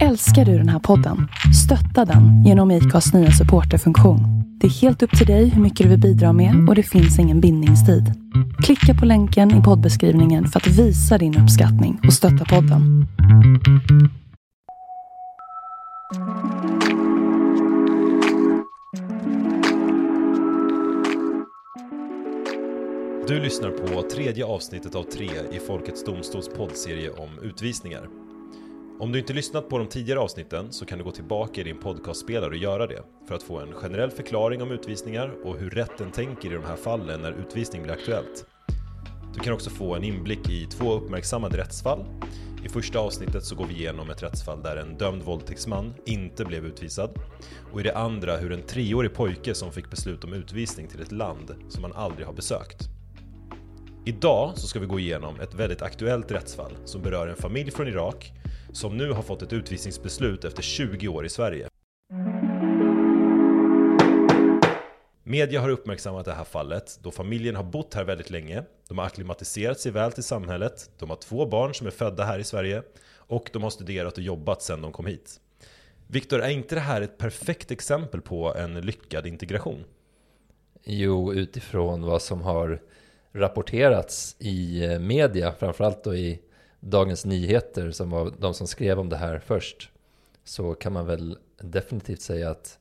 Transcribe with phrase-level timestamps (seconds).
[0.00, 1.28] Älskar du den här podden?
[1.64, 4.20] Stötta den genom IKAs nya supporterfunktion.
[4.60, 7.18] Det är helt upp till dig hur mycket du vill bidra med och det finns
[7.18, 8.12] ingen bindningstid.
[8.62, 13.06] Klicka på länken i poddbeskrivningen för att visa din uppskattning och stötta podden.
[23.28, 28.21] Du lyssnar på tredje avsnittet av tre i Folkets Domstols poddserie om utvisningar.
[29.02, 31.78] Om du inte lyssnat på de tidigare avsnitten så kan du gå tillbaka i din
[31.78, 36.10] podcastspelare och göra det för att få en generell förklaring om utvisningar och hur rätten
[36.10, 38.46] tänker i de här fallen när utvisning blir aktuellt.
[39.34, 42.04] Du kan också få en inblick i två uppmärksammade rättsfall.
[42.64, 46.66] I första avsnittet så går vi igenom ett rättsfall där en dömd våldtäktsman inte blev
[46.66, 47.10] utvisad.
[47.72, 51.12] Och i det andra hur en treårig pojke som fick beslut om utvisning till ett
[51.12, 52.88] land som han aldrig har besökt.
[54.04, 57.88] Idag så ska vi gå igenom ett väldigt aktuellt rättsfall som berör en familj från
[57.88, 58.32] Irak
[58.72, 61.68] som nu har fått ett utvisningsbeslut efter 20 år i Sverige.
[65.22, 69.04] Media har uppmärksammat det här fallet då familjen har bott här väldigt länge, de har
[69.04, 72.82] akklimatiserat sig väl till samhället, de har två barn som är födda här i Sverige
[73.16, 75.40] och de har studerat och jobbat sedan de kom hit.
[76.06, 79.84] Viktor, är inte det här ett perfekt exempel på en lyckad integration?
[80.84, 82.80] Jo, utifrån vad som har
[83.32, 86.40] rapporterats i media, framförallt då i
[86.84, 89.90] Dagens Nyheter som var de som skrev om det här först,
[90.44, 92.78] så kan man väl definitivt säga att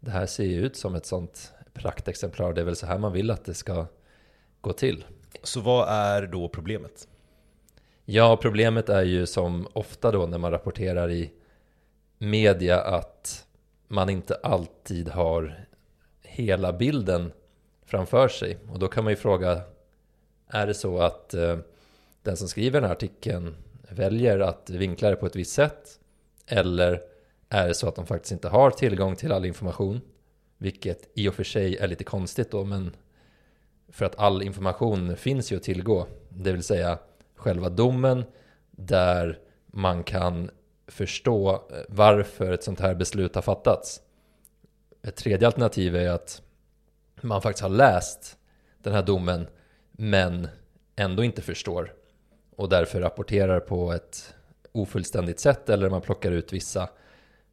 [0.00, 2.52] det här ser ut som ett sånt praktexemplar.
[2.52, 3.86] Det är väl så här man vill att det ska
[4.60, 5.04] gå till.
[5.42, 7.08] Så vad är då problemet?
[8.04, 11.30] Ja, problemet är ju som ofta då när man rapporterar i
[12.18, 13.46] media att
[13.88, 15.64] man inte alltid har
[16.22, 17.32] hela bilden
[17.84, 18.58] framför sig.
[18.72, 19.60] Och då kan man ju fråga,
[20.46, 21.58] är det så att eh,
[22.22, 23.56] den som skriver den här artikeln
[23.90, 26.00] väljer att vinkla det på ett visst sätt?
[26.46, 27.02] Eller
[27.48, 30.00] är det så att de faktiskt inte har tillgång till all information?
[30.58, 32.96] Vilket i och för sig är lite konstigt då, men
[33.88, 36.06] för att all information finns ju att tillgå.
[36.28, 36.98] Det vill säga
[37.34, 38.24] själva domen
[38.70, 40.50] där man kan
[40.86, 44.02] förstå eh, varför ett sånt här beslut har fattats.
[45.02, 46.42] Ett tredje alternativ är att
[47.20, 48.36] man faktiskt har läst
[48.82, 49.46] den här domen
[49.92, 50.48] men
[50.96, 51.94] ändå inte förstår
[52.60, 54.34] och därför rapporterar på ett
[54.72, 56.88] ofullständigt sätt eller man plockar ut vissa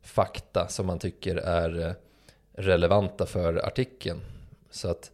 [0.02, 1.94] fakta som man tycker är eh,
[2.54, 4.20] relevanta för artikeln.
[4.70, 5.12] Så att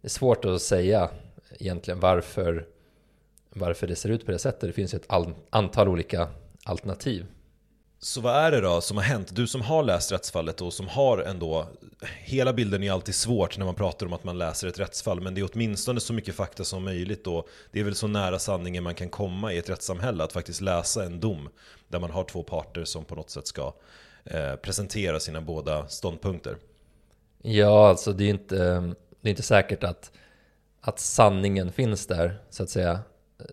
[0.00, 1.10] det är svårt att säga
[1.58, 2.66] egentligen varför,
[3.50, 4.60] varför det ser ut på det sättet.
[4.60, 5.12] Det finns ju ett
[5.50, 6.28] antal olika
[6.64, 7.26] alternativ.
[8.06, 9.36] Så vad är det då som har hänt?
[9.36, 11.66] Du som har läst rättsfallet och som har ändå
[12.18, 15.34] Hela bilden är alltid svårt när man pratar om att man läser ett rättsfall Men
[15.34, 18.84] det är åtminstone så mycket fakta som möjligt och Det är väl så nära sanningen
[18.84, 21.48] man kan komma i ett rättssamhälle Att faktiskt läsa en dom
[21.88, 23.72] Där man har två parter som på något sätt ska
[24.24, 26.56] eh, presentera sina båda ståndpunkter.
[27.42, 28.56] Ja, alltså det är inte,
[29.20, 30.12] det är inte säkert att,
[30.80, 33.00] att sanningen finns där så att säga.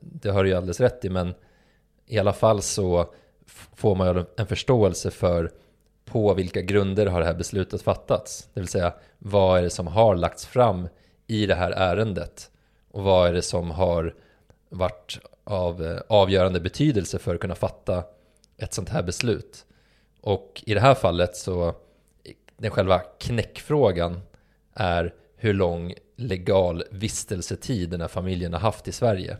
[0.01, 1.33] Det har du ju alldeles rätt i men
[2.07, 3.13] i alla fall så
[3.75, 5.51] får man en förståelse för
[6.05, 8.49] på vilka grunder har det här beslutet fattats?
[8.53, 10.87] Det vill säga, vad är det som har lagts fram
[11.27, 12.51] i det här ärendet?
[12.91, 14.15] Och vad är det som har
[14.69, 18.03] varit av eh, avgörande betydelse för att kunna fatta
[18.57, 19.65] ett sånt här beslut?
[20.21, 21.75] Och i det här fallet så,
[22.57, 24.21] den själva knäckfrågan
[24.73, 29.37] är hur lång legal vistelsetid den här familjen har haft i Sverige.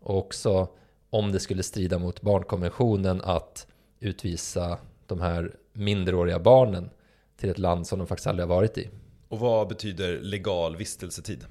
[0.00, 0.68] Och också
[1.14, 3.66] om det skulle strida mot barnkonventionen att
[4.00, 6.90] utvisa de här minderåriga barnen
[7.36, 8.88] till ett land som de faktiskt aldrig har varit i.
[9.28, 11.44] Och vad betyder legal vistelsetid?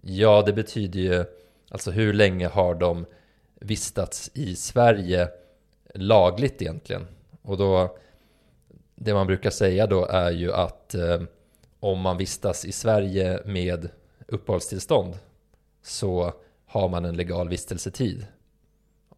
[0.00, 1.24] Ja, det betyder ju
[1.68, 3.06] alltså hur länge har de
[3.54, 5.28] vistats i Sverige
[5.94, 7.06] lagligt egentligen?
[7.42, 7.96] Och då,
[8.94, 11.22] det man brukar säga då är ju att eh,
[11.80, 13.88] om man vistas i Sverige med
[14.26, 15.18] uppehållstillstånd
[15.82, 16.32] så
[16.66, 18.26] har man en legal vistelsetid.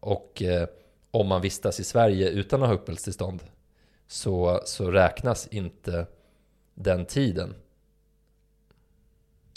[0.05, 0.67] Och eh,
[1.11, 3.43] om man vistas i Sverige utan att ha uppehållstillstånd
[4.07, 6.07] så, så räknas inte
[6.73, 7.55] den tiden.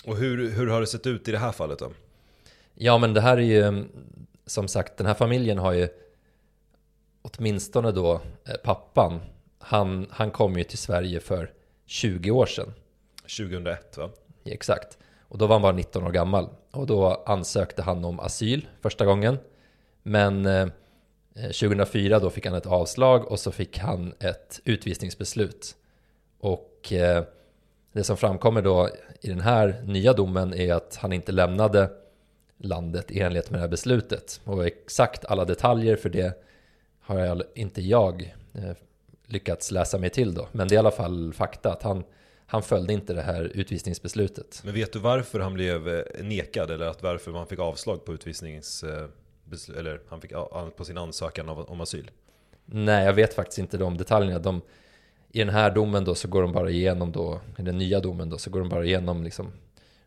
[0.04, 1.92] Och hur, hur har det sett ut i det här fallet då?
[2.74, 3.84] Ja men det här är ju
[4.46, 5.88] som sagt den här familjen har ju
[7.22, 9.20] åtminstone då eh, pappan
[9.58, 11.52] han, han kom ju till Sverige för
[11.86, 12.72] 20 år sedan.
[13.22, 14.10] 2001 va?
[14.44, 14.98] Exakt.
[15.20, 16.48] Och då var han bara 19 år gammal.
[16.70, 19.38] Och då ansökte han om asyl första gången.
[20.08, 20.68] Men eh,
[21.34, 25.76] eh 2004 då fick han ett avslag och så fick han ett utvisningsbeslut.
[26.38, 27.24] Och eh,
[27.92, 28.90] det som framkommer då
[29.20, 31.90] i den här nya domen är att han inte lämnade
[32.58, 34.40] landet i enlighet med det här beslutet.
[34.44, 36.42] Och exakt alla detaljer för det
[37.00, 38.76] har jag, inte jag eh,
[39.26, 40.48] lyckats läsa mig till då.
[40.52, 42.04] Men det är i alla fall fakta att han,
[42.46, 44.60] han följde inte det här utvisningsbeslutet.
[44.64, 48.14] Men vet du varför han blev eh, nekad eller att varför man fick avslag på
[48.14, 48.84] utvisnings...
[48.84, 49.08] eh,
[49.78, 50.32] eller han fick
[50.76, 52.10] på sin ansökan av, om asyl?
[52.64, 54.38] Nej, jag vet faktiskt inte de detaljerna.
[54.38, 54.60] De,
[55.32, 58.30] I den här domen då så går de bara igenom då, i den nya domen
[58.30, 59.52] då, så går de bara igenom liksom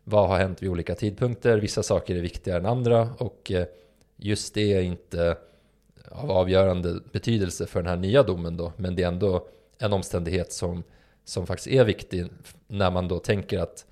[0.04, 1.58] vad har hänt vid olika tidpunkter.
[1.58, 3.66] Vissa saker är viktigare än andra och eh,
[4.16, 5.36] just det är inte
[6.08, 9.48] av avgörande betydelse för den här nya domen då, men det är ändå
[9.78, 10.82] en omständighet som,
[11.24, 12.26] som faktiskt är viktig
[12.66, 13.86] när man då tänker att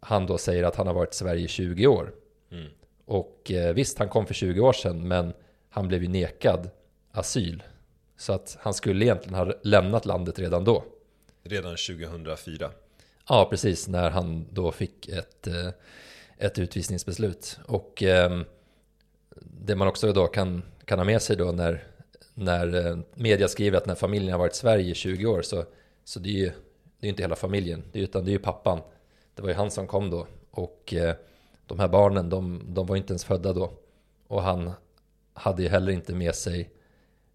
[0.00, 2.14] han då säger att han har varit i Sverige i 20 år.
[2.50, 2.70] Mm.
[3.04, 5.32] Och eh, visst, han kom för 20 år sedan, men
[5.70, 6.70] han blev ju nekad
[7.12, 7.62] asyl.
[8.16, 10.84] Så att han skulle egentligen ha lämnat landet redan då.
[11.42, 12.70] Redan 2004.
[13.28, 15.68] Ja, precis, när han då fick ett, eh,
[16.38, 17.58] ett utvisningsbeslut.
[17.66, 18.44] Och ehm,
[19.40, 21.84] det man också då kan, kan ha med sig då när,
[22.34, 25.64] när eh, media skriver att när familjen har varit i Sverige i 20 år så,
[26.04, 26.52] så det är ju
[27.04, 28.80] det är inte hela familjen, det är, utan det är ju pappan.
[29.34, 30.26] Det var ju han som kom då.
[30.50, 31.14] Och eh,
[31.66, 33.72] de här barnen, de, de var inte ens födda då.
[34.26, 34.72] Och han
[35.32, 36.70] hade ju heller inte med sig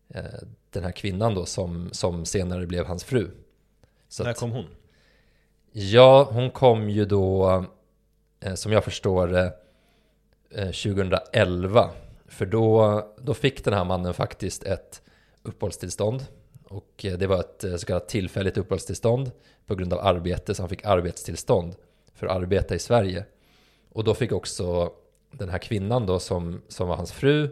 [0.08, 0.24] eh,
[0.70, 3.32] den här kvinnan då som, som senare blev hans fru.
[4.08, 4.66] Så När att- kom hon?
[5.72, 7.50] Ja, hon kom ju då,
[8.40, 9.54] eh, som jag förstår det,
[10.50, 11.90] eh, 2011.
[12.28, 15.02] För då, då fick den här mannen faktiskt ett
[15.44, 16.26] uppehållstillstånd.
[16.68, 19.32] Och eh, det var ett eh, så kallat tillfälligt uppehållstillstånd
[19.66, 21.76] på grund av arbete, så han fick arbetstillstånd
[22.14, 23.26] för att arbeta i Sverige.
[23.90, 24.92] Och då fick också
[25.32, 27.50] den här kvinnan då som, som var hans fru,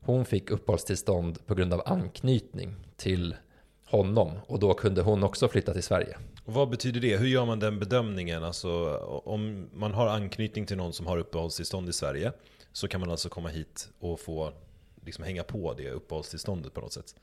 [0.00, 3.36] hon fick uppehållstillstånd på grund av anknytning till
[3.84, 4.32] honom.
[4.46, 6.18] Och då kunde hon också flytta till Sverige.
[6.44, 7.16] Och vad betyder det?
[7.16, 8.44] Hur gör man den bedömningen?
[8.44, 12.32] Alltså om man har anknytning till någon som har uppehållstillstånd i Sverige
[12.72, 14.52] så kan man alltså komma hit och få
[15.04, 17.14] liksom hänga på det uppehållstillståndet på något sätt.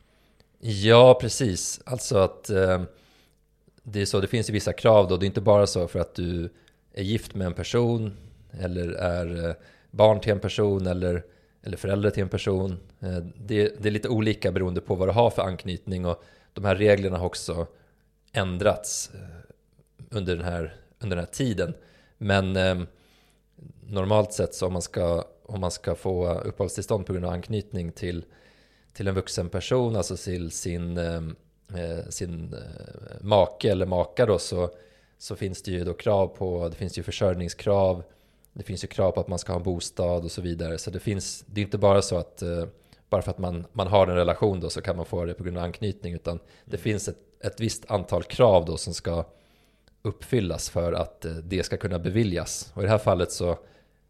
[0.60, 1.81] Ja, precis.
[1.86, 2.84] Alltså att eh,
[3.84, 5.18] det är så, det finns ju vissa krav då.
[5.18, 6.50] Det är inte bara så för att du
[6.94, 8.18] är gift med en person
[8.60, 9.56] eller är eh,
[9.92, 11.24] barn till en person eller,
[11.63, 12.78] eller förälder till en person.
[13.00, 16.24] Eh, det, det är lite olika beroende på vad du har för anknytning och
[16.54, 17.68] de här reglerna har också
[18.31, 19.19] ändrats eh,
[20.10, 21.74] under den här, under den här tiden.
[22.18, 22.81] Men eh,
[23.88, 27.92] normalt sett så om man ska, om man ska få uppehållstillstånd på grund av anknytning
[27.92, 28.25] till
[28.96, 31.22] till en vuxen person, alltså till sin, eh,
[31.80, 34.69] eh, sin eh, make eller maka då, så,
[35.18, 38.04] så finns det ju då krav på, det finns ju försörjningskrav,
[38.57, 40.78] det finns ju krav på att man ska ha en bostad och så vidare.
[40.78, 42.66] Så det finns, det är inte bara så att eh,
[43.10, 45.44] bara för att man, man har en relation då så kan man få det på
[45.44, 49.25] grund av anknytning, utan det finns ett, ett visst antal krav då som ska
[50.02, 52.72] uppfyllas för att eh, det ska kunna beviljas.
[52.74, 53.57] Och i det här fallet så,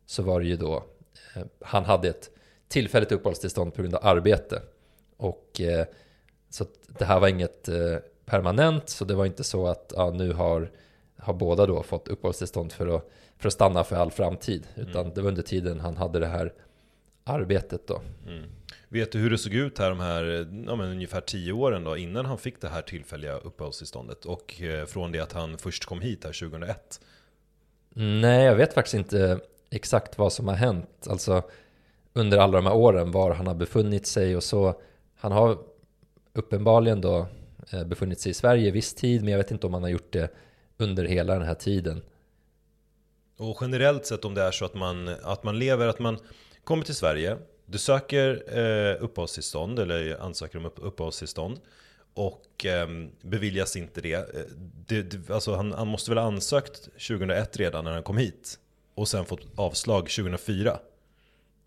[0.05, 0.83] så var det ju då,
[1.35, 2.29] eh, han hade ett
[2.67, 4.61] tillfälligt uppehållstillstånd på grund av arbete.
[5.17, 5.85] Och eh,
[6.49, 10.33] så det här var inget eh, permanent, så det var inte så att ja, nu
[10.33, 10.71] har,
[11.17, 14.67] har båda då fått uppehållstillstånd för att, för att stanna för all framtid.
[14.75, 15.13] Utan Mm.
[15.13, 16.53] det var under tiden han hade det här
[17.23, 18.01] arbetet då.
[18.27, 18.43] Mm.
[18.89, 20.23] Vet du hur det såg ut här de här
[20.67, 24.25] ja, men ungefär tio åren då innan han fick det här tillfälliga uppehållstillståndet?
[24.25, 27.01] Och eh, från det att han först kom hit här 2001?
[27.93, 29.39] Nej, jag vet faktiskt inte
[29.69, 31.07] exakt vad som har hänt.
[31.09, 31.43] Alltså
[32.13, 34.81] under alla de här åren, var han har befunnit sig och så.
[35.15, 35.57] Han har
[36.33, 37.27] uppenbarligen då
[37.71, 40.13] eh, befunnit sig i Sverige viss tid, men jag vet inte om han har gjort
[40.13, 40.33] det
[40.77, 42.01] under hela den här tiden.
[43.37, 46.19] Och generellt sett om det är så att man, att man lever, att man
[46.63, 51.59] kommer till Sverige, du söker eh, uppehållstillstånd eller ansöker om upp, uppehållstillstånd
[52.13, 52.87] och eh,
[53.21, 54.13] beviljas inte det.
[54.13, 54.41] Eh,
[54.87, 58.59] det, det alltså han, han måste väl ha ansökt 2001 redan när han kom hit
[58.95, 60.79] och sen fått avslag 2004.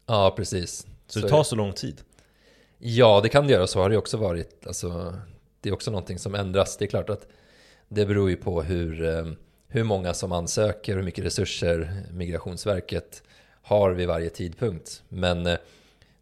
[0.07, 0.87] Ja, precis.
[1.07, 2.01] Så, det tar så lång tid.
[2.79, 3.67] Ja, det kan det göra.
[3.67, 4.67] Så har det också varit.
[4.67, 5.19] Alltså,
[5.61, 6.77] det är också någonting som ändras.
[6.77, 7.27] Det är klart att
[7.89, 9.27] det beror ju på hur, eh,
[9.69, 13.23] hur många som ansöker, hur mycket resurser Migrationsverket
[13.63, 15.03] har vid varje tidpunkt.
[15.09, 15.59] Men eh,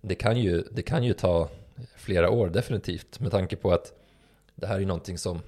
[0.01, 1.49] det kan ju, det kan ju ta
[1.97, 3.93] flera år definitivt med tanke på att
[4.55, 5.41] det här är ju någonting som,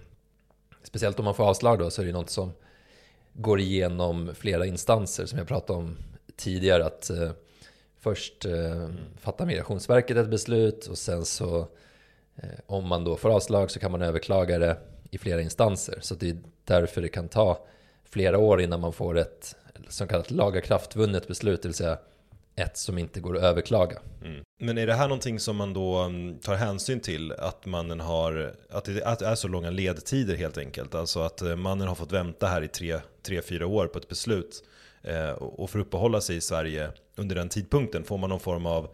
[0.82, 2.52] speciellt om man får avslag då, så är det något som
[3.32, 5.96] går igenom flera instanser som jag pratade om
[6.36, 6.84] tidigare.
[6.84, 7.30] att eh,
[8.00, 11.58] Först eh, fattar Migrationsverket ett beslut och sen så
[12.36, 14.76] eh, om man då får avslag så kan man överklaga det
[15.10, 15.98] i flera instanser.
[16.00, 17.66] Så det är därför det kan ta
[18.10, 19.56] flera år innan man får ett
[19.88, 21.98] som kallat lagakraftvunnet beslut, det vill säga
[22.56, 23.98] ett som inte går att överklaga.
[24.24, 24.42] Mm.
[24.60, 27.32] Men är det här någonting som man då mm, tar hänsyn till?
[27.32, 30.94] Att mannen har, att det, att det är så långa ledtider helt enkelt?
[30.94, 34.08] Alltså att eh, mannen har fått vänta här i tre, tre fyra år på ett
[34.08, 34.64] beslut
[35.02, 38.88] eh, och får uppehålla sig i Sverige under den tidpunkten får man någon form av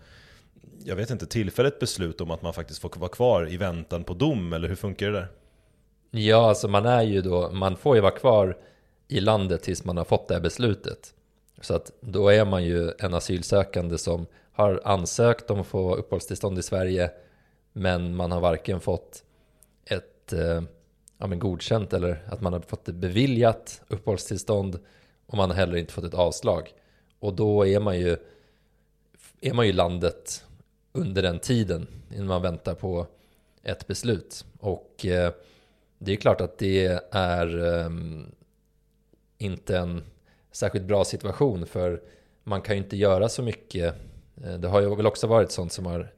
[0.85, 4.15] jag vet inte, tillfälligt beslut om att man faktiskt får vara kvar i väntan på
[4.15, 5.29] dom, eller hur funkar det där?
[6.11, 8.57] Ja, alltså man är ju då, man får ju vara kvar
[9.09, 11.15] i landet tills man har fått det här beslutet.
[11.61, 16.59] Så att då är man ju en asylsökande som har ansökt om att få uppehållstillstånd
[16.59, 17.11] i Sverige
[17.73, 19.25] men man har varken fått
[19.85, 20.63] ett eh,
[21.19, 24.79] ja, men godkänt eller att man har fått det beviljat uppehållstillstånd
[25.27, 26.73] och man har heller inte fått ett avslag.
[27.19, 28.17] Och då är man ju,
[29.41, 30.45] är man ju landet
[30.93, 33.07] under den tiden innan man väntar på
[33.63, 34.45] ett beslut.
[34.61, 35.33] Och eh,
[35.99, 37.91] det är klart att det är eh,
[39.39, 40.03] inte en
[40.53, 42.03] särskilt bra situation för
[42.45, 43.95] man kan ju inte göra så mycket.
[44.45, 46.13] Eh, det har ju väl också varit sånt som har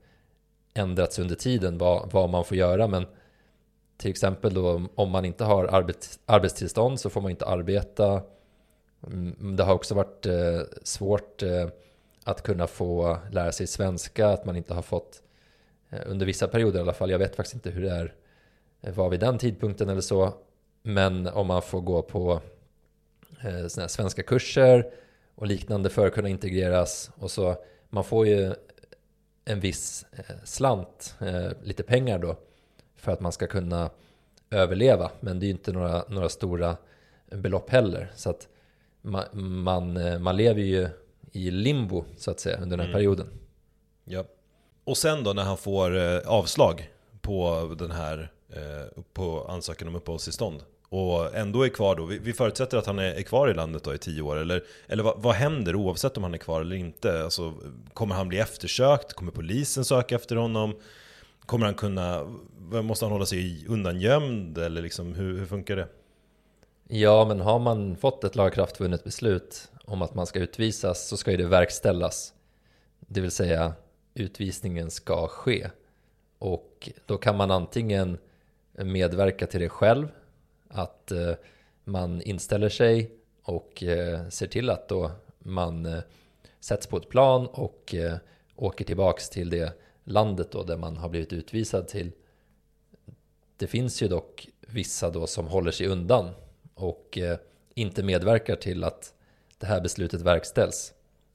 [0.75, 3.07] ändrats under tiden vad, vad man får göra men
[3.97, 5.65] till exempel då om man inte har
[6.27, 8.23] arbetstillstånd så får man inte arbeta.
[9.07, 11.69] Mm, det har också varit eh, svårt eh,
[12.25, 15.23] att kunna få lära sig svenska, att man inte har fått
[15.91, 17.11] eh, under vissa perioder i alla fall.
[17.11, 18.15] Jag vet faktiskt inte hur det är
[18.81, 20.35] eh, var vid den tidpunkten eller så.
[20.83, 22.41] Men om man får gå på
[23.47, 24.91] eh, såna svenska kurser
[25.35, 27.57] och liknande för att kunna integreras och så
[27.89, 28.55] man får ju
[29.45, 32.37] en viss eh, slant, eh, lite pengar då
[32.97, 33.91] för att man ska kunna
[34.51, 35.11] överleva.
[35.21, 36.77] Men det är ju inte några, några stora
[37.31, 38.13] belopp heller.
[38.15, 38.49] Så att
[39.03, 39.25] man,
[39.63, 40.89] man, eh, man lever ju
[41.33, 42.99] i limbo så att säga under den här mm.
[42.99, 43.27] perioden.
[44.05, 44.25] Ja.
[44.85, 48.33] Och sen då när han får avslag på den här
[49.13, 53.49] på ansökan om uppehållstillstånd och ändå är kvar då, vi, förutsätter att han är, kvar
[53.49, 56.39] i landet då i tio år, eller, eller vad, vad händer oavsett om han är
[56.39, 57.23] kvar eller inte?
[57.25, 57.55] Alltså,
[57.93, 59.13] kommer han bli eftersökt?
[59.13, 60.77] Kommer polisen söka efter honom?
[61.47, 62.27] Kommer han kunna,
[62.83, 65.89] måste han hålla sig undangömd eller liksom, hur, hur funkar det?
[66.89, 71.31] Ja, men har man fått ett lagakraftvunnet beslut om att man ska utvisas så ska
[71.31, 72.33] ju det verkställas.
[73.01, 73.73] Det vill säga
[74.15, 75.71] utvisningen ska ske.
[76.39, 78.19] Och då kan man antingen
[78.73, 80.09] medverka till det själv
[80.77, 81.33] att eh,
[81.85, 83.11] man inställer sig
[83.43, 86.01] och eh, ser till att då man eh,
[86.61, 88.17] sätts på ett plan och eh,
[88.57, 89.73] åker tillbaks till det
[90.05, 92.13] landet då där man har blivit utvisad till.
[93.57, 96.31] Det finns ju dock vissa då som håller sig undan
[96.75, 97.39] och eh,
[97.75, 99.15] inte medverkar till att
[99.59, 100.95] det här beslutet verkställs.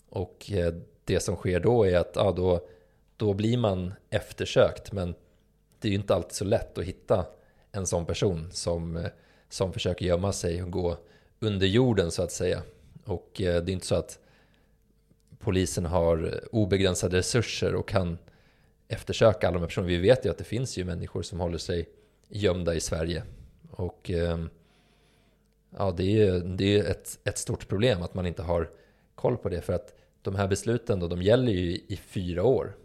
[0.10, 2.68] Och eh, det som sker då är att ja, då,
[3.18, 5.16] då blir man eftersökt men
[5.80, 7.26] det är ju inte alltid så lätt att hitta
[7.72, 9.08] en sån person som,
[9.54, 10.98] som försöker gömma sig och gå
[11.40, 12.62] under jorden så att säga.
[13.06, 14.20] Och eh, det är inte så att
[15.40, 18.18] polisen har obegränsade resurser och kan
[18.88, 19.90] eftersöka alla de här personerna.
[19.90, 21.90] Vi vet ju att det finns ju människor som håller sig
[22.30, 23.24] gömda i Sverige.
[23.72, 24.50] Och ehm,
[25.78, 28.70] ja, det är ju det är ett, ett stort problem att man inte har
[29.16, 29.62] koll på det.
[29.62, 32.76] För att de här besluten då, de gäller ju i fyra år.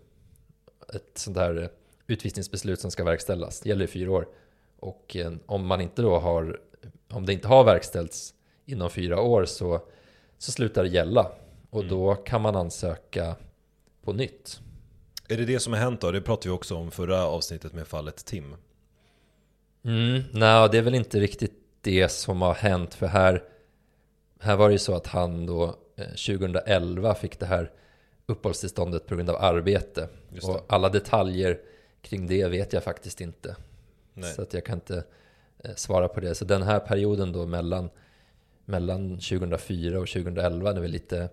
[0.95, 1.69] Ett sånt här eh,
[2.07, 4.29] utvisningsbeslut som ska verkställas gäller i fyra år.
[4.79, 6.61] Och eh, om man inte då har,
[7.11, 9.81] om det inte har verkställts inom fyra år så,
[10.39, 11.31] så slutar det gälla.
[11.71, 11.91] Och mm.
[11.91, 13.37] då kan man ansöka
[14.03, 14.61] på nytt.
[15.29, 16.11] Är det det som har hänt då?
[16.11, 18.57] Det pratade vi också om förra avsnittet med fallet Tim.
[19.85, 22.95] Mm, nej, det är väl inte riktigt det som har hänt.
[22.95, 23.45] För här,
[24.41, 27.71] här var det ju så att han då 2011 eh, fick det här
[28.27, 30.09] uppehållstillståndet på grund av arbete.
[30.43, 31.61] Och alla detaljer
[32.03, 33.57] kring det vet jag faktiskt inte.
[34.17, 34.35] Nej.
[34.35, 35.05] Så att jag kan inte
[35.59, 36.35] eh, svara på det.
[36.35, 37.91] Så den här perioden då mellan,
[38.65, 41.29] mellan 2004 och 2011 är väl lite,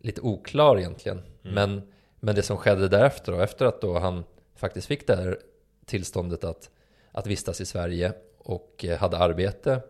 [0.00, 1.18] lite oklar egentligen.
[1.18, 1.54] Mm.
[1.54, 1.82] Men,
[2.20, 5.38] men det som skedde därefter då, efter att då han faktiskt fick det här
[5.84, 6.70] tillståndet att,
[7.12, 9.80] att vistas i Sverige och eh, hade arbete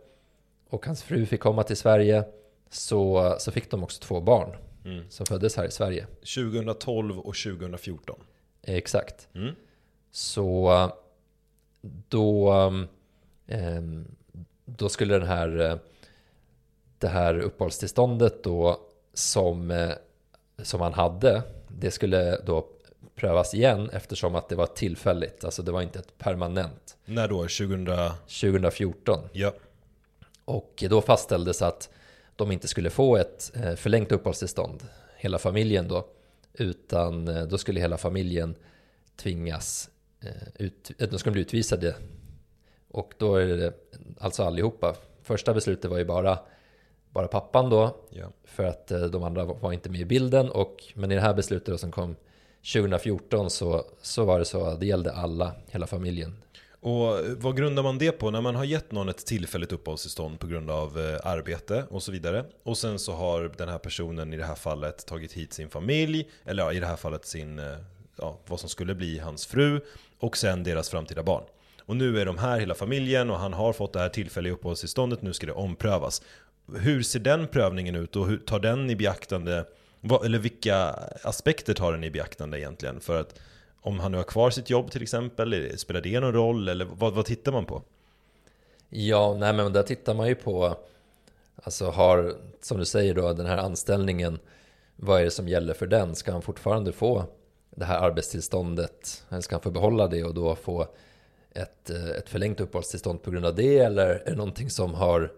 [0.69, 2.25] och hans fru fick komma till Sverige
[2.71, 5.05] så, så fick de också två barn mm.
[5.11, 6.07] som föddes här i Sverige.
[6.21, 8.21] 2012 och 2014.
[8.63, 9.29] Exakt.
[9.35, 9.55] Mm.
[10.11, 10.73] Så
[12.09, 12.53] då,
[13.47, 14.17] ehm,
[14.65, 15.77] då skulle den här, eh,
[16.99, 18.81] det här uppehållstillståndet då
[19.15, 19.93] som, eh,
[20.63, 22.69] som han hade, det skulle då
[23.15, 26.97] prövas igen eftersom att det var tillfälligt, alltså det var inte ett permanent.
[27.05, 27.37] När då?
[27.37, 27.87] 2000...
[28.27, 29.29] 2014.
[29.33, 29.53] Ja.
[30.45, 31.91] Och då fastställdes att
[32.37, 34.83] de inte skulle få ett eh, förlängt uppehållstillstånd,
[35.17, 36.07] hela familjen då,
[36.53, 38.55] utan då skulle hela familjen
[39.17, 39.91] tvingas
[40.27, 41.95] Eh, ut, de ska bli utvisade.
[42.89, 43.73] Och då är det
[44.19, 44.97] alltså allihopa.
[45.23, 46.39] Första beslutet var ju bara,
[47.11, 48.27] bara pappan då, ja.
[48.45, 50.51] för att eh, de andra var inte med i bilden.
[50.51, 52.17] Och, men i det här beslutet då som kom
[52.73, 56.37] 2014 så, så var det så att det gällde alla, hela familjen.
[56.81, 58.31] Och vad grundar man det på?
[58.31, 62.13] När man har gett någon ett tillfälligt uppehållstillstånd på grund av eh, arbete och så
[62.13, 62.45] vidare.
[62.63, 66.31] Och sen så har den här personen i det här fallet tagit hit sin familj,
[66.45, 67.59] eller ja, i det här fallet sin
[68.17, 69.81] ja, vad som skulle bli hans fru
[70.19, 71.45] och sen deras framtida barn.
[71.81, 75.23] Och nu är de här hela familjen och han har fått det här tillfälliga uppehållstillståndet,
[75.23, 76.23] nu ska det omprövas.
[76.75, 79.65] Hur ser den prövningen ut och hur tar den i beaktande,
[80.25, 80.77] eller vilka
[81.23, 83.01] aspekter tar den i beaktande egentligen?
[83.01, 83.41] För att
[83.81, 87.15] om han nu har kvar sitt jobb till exempel, spelar det någon roll eller vad,
[87.15, 87.83] vad tittar man på?
[88.89, 90.77] Ja, nej men där tittar man ju på,
[91.63, 94.39] alltså har, som du säger då, den här anställningen,
[94.97, 96.15] vad är det som gäller för den?
[96.15, 97.25] Ska han fortfarande få
[97.77, 99.25] det här arbetstillståndet?
[99.31, 100.87] Eller ska han få behålla det och då få
[101.51, 103.79] ett, eh, ett förlängt uppehållstillstånd på grund av det?
[103.79, 105.33] Eller är det någonting som har,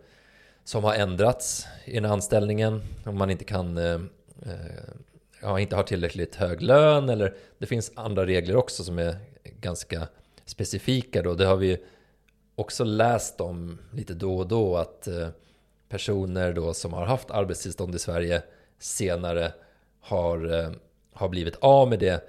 [0.65, 2.83] som har ändrats i den här anställningen?
[3.07, 4.01] Om man inte kan eh,
[4.43, 4.95] eh,
[5.43, 9.17] ja, inte har tillräckligt hög lön eller det finns andra regler också som är
[9.61, 10.09] ganska
[10.45, 11.35] specifika då.
[11.35, 11.79] Det har vi
[12.55, 15.29] också läst om lite då och då att eh,
[15.89, 18.43] personer då som har haft arbetstillstånd i Sverige
[18.79, 19.53] senare
[20.01, 20.71] har, eh,
[21.19, 22.29] har blivit av med det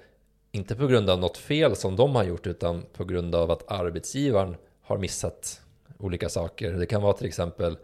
[0.52, 3.70] inte på grund av något fel som de har gjort utan på grund av att
[3.70, 5.60] arbetsgivaren har missat
[5.98, 6.72] olika saker.
[6.72, 7.78] Det kan vara till exempel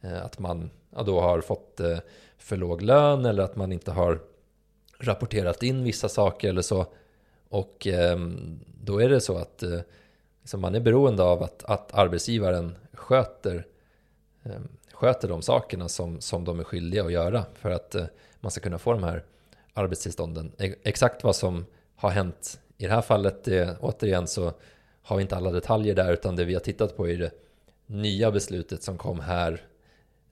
[0.00, 1.98] eh, att man ja, då har fått eh,
[2.38, 4.20] för låg lön eller att man inte har
[4.98, 6.86] rapporterat in vissa saker eller så.
[7.48, 9.80] Och ehm, då är det så att eh,
[10.40, 13.66] liksom man är beroende av att, att arbetsgivaren sköter,
[14.42, 17.96] ehm, sköter de sakerna som, som de är skyldiga att göra för att
[18.40, 19.24] man ska kunna få de här
[19.74, 20.52] arbetstillstånden.
[20.82, 24.52] Exakt vad som har hänt i det här fallet, det, återigen så
[25.02, 27.30] har vi inte alla detaljer där utan det vi har tittat på är det
[27.86, 29.62] nya beslutet som kom här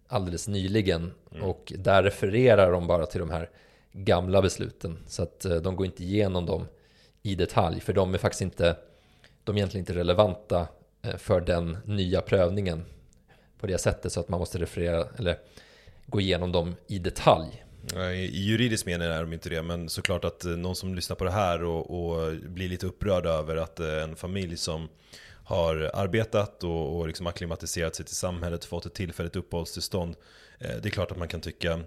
[0.06, 1.44] alldeles nyligen mm.
[1.44, 3.50] och där refererar de bara till de här
[3.92, 6.66] gamla besluten så att eh, de går inte igenom dem
[7.22, 8.76] i detalj för de är faktiskt inte
[9.44, 10.66] de är egentligen inte relevanta
[11.02, 12.84] eh, för den nya prövningen
[13.60, 15.38] på det sättet så att man måste referera eller
[16.06, 17.64] gå igenom dem i detalj
[17.96, 21.16] Eh, i juridisk mening är de inte det, men såklart att eh, någon som lyssnar
[21.16, 24.88] på det här och, och blir lite upprörd över att eh, en familj som
[25.44, 30.16] har arbetat och, och liksom akklimatiserat sig till samhället, fått ett tillfälligt uppehållstillstånd.
[30.58, 31.80] Det är klart att man kan tycka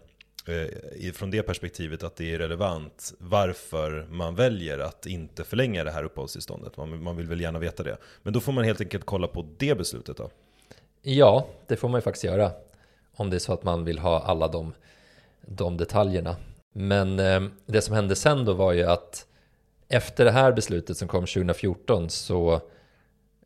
[1.13, 6.03] från det perspektivet att det är relevant varför man väljer att inte förlänga det här
[6.03, 6.77] uppehållstillståndet.
[6.77, 7.97] Man, man vill väl gärna veta det.
[8.23, 10.29] Men då får man helt enkelt kolla på det beslutet då?
[11.01, 12.51] Ja, det får man ju faktiskt göra.
[13.15, 14.73] Om det är så att man vill ha alla de
[15.41, 16.35] de detaljerna.
[16.73, 19.27] Men eh, det som hände sen då var ju att
[19.87, 22.61] efter det här beslutet som kom 2014 så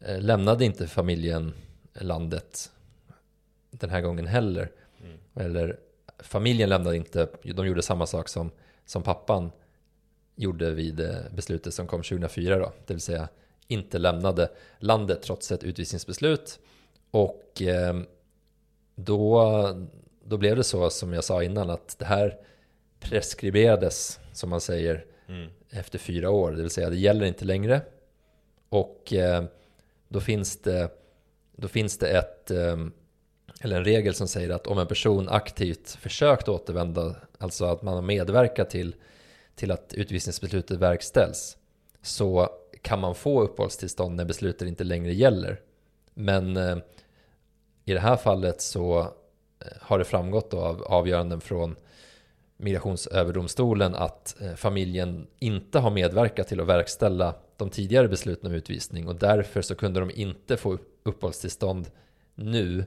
[0.01, 1.53] eh, lämnade inte familjen
[1.93, 2.71] landet
[3.71, 4.71] den här gången heller.
[5.03, 5.17] Mm.
[5.36, 5.79] Eller
[6.19, 8.51] familjen lämnade inte, de gjorde samma sak som,
[8.86, 9.51] som pappan
[10.36, 13.27] gjorde vid eh, beslutet som kom 2004 då, det vill säga
[13.67, 16.60] inte lämnade landet trots ett utvisningsbeslut.
[17.12, 18.01] Och eh,
[18.95, 19.43] då
[20.27, 22.38] då blev det så som jag sa innan att det här
[22.99, 25.49] preskriberades som man säger mm.
[25.69, 26.51] efter fyra år.
[26.51, 27.81] Det vill säga det gäller inte längre.
[28.69, 29.43] Och eh,
[30.07, 30.89] då finns det,
[31.55, 32.77] då finns det ett, eh,
[33.61, 37.93] eller en regel som säger att om en person aktivt försökt återvända, alltså att man
[37.93, 38.95] har medverkat till,
[39.55, 41.57] till att utvisningsbeslutet verkställs,
[42.01, 42.49] så
[42.81, 45.61] kan man få uppehållstillstånd när beslutet inte längre gäller.
[46.13, 46.77] Men eh,
[47.85, 49.13] i det här fallet så
[49.59, 51.75] Eh, har det framgått av avgöranden från
[52.57, 59.07] Migrationsöverdomstolen att eh, familjen inte har medverkat till att verkställa de tidigare besluten om utvisning
[59.07, 61.89] och därför så kunde de inte få uppehållstillstånd
[62.35, 62.85] nu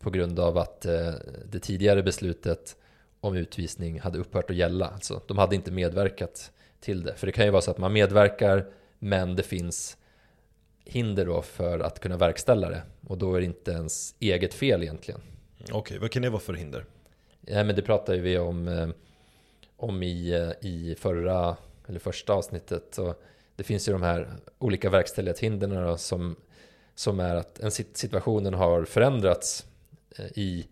[0.00, 1.12] på grund av att eh,
[1.50, 2.76] det tidigare beslutet
[3.20, 4.86] om utvisning hade upphört att gälla.
[4.86, 7.14] Alltså, de hade inte medverkat till det.
[7.14, 8.66] För det kan ju vara så att man medverkar
[8.98, 9.96] men det finns
[10.84, 14.82] hinder då för att kunna verkställa det och då är det inte ens eget fel
[14.82, 15.20] egentligen.
[15.62, 16.84] Okej, okay, vad kan det vara för hinder?
[17.40, 18.88] Ja, men det pratade vi om, eh,
[19.76, 22.84] om i, eh, i förra, eller första avsnittet.
[22.90, 23.14] Så
[23.56, 26.36] det finns ju de här olika verkställighetshindren som,
[26.94, 29.66] som är att en situationen har förändrats
[30.16, 30.66] eh, i,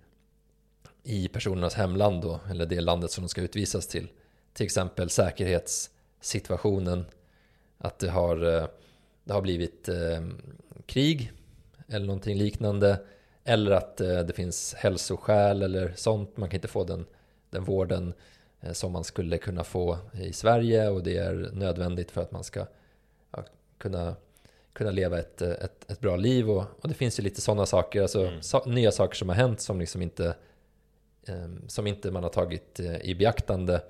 [1.02, 4.08] i personernas hemland då, eller det landet som de ska utvisas till.
[4.52, 7.04] Till exempel säkerhetssituationen,
[7.78, 8.36] att det har,
[9.24, 10.26] det har blivit eh,
[10.86, 11.32] krig
[11.88, 13.00] eller någonting liknande
[13.46, 16.36] eller att eh, det finns hälsoskäl eller sånt.
[16.36, 17.06] Man kan inte få den,
[17.50, 18.14] den vården
[18.60, 22.44] eh, som man skulle kunna få i Sverige och det är nödvändigt för att man
[22.44, 22.66] ska
[23.30, 23.44] ja,
[23.78, 24.16] kunna,
[24.72, 26.50] kunna leva ett, ett, ett bra liv.
[26.50, 28.42] Och, och, det finns ju lite sådana saker, alltså mm.
[28.42, 30.34] so, nya saker som har hänt som liksom inte
[31.28, 33.82] eh, som inte man har tagit eh, i beaktande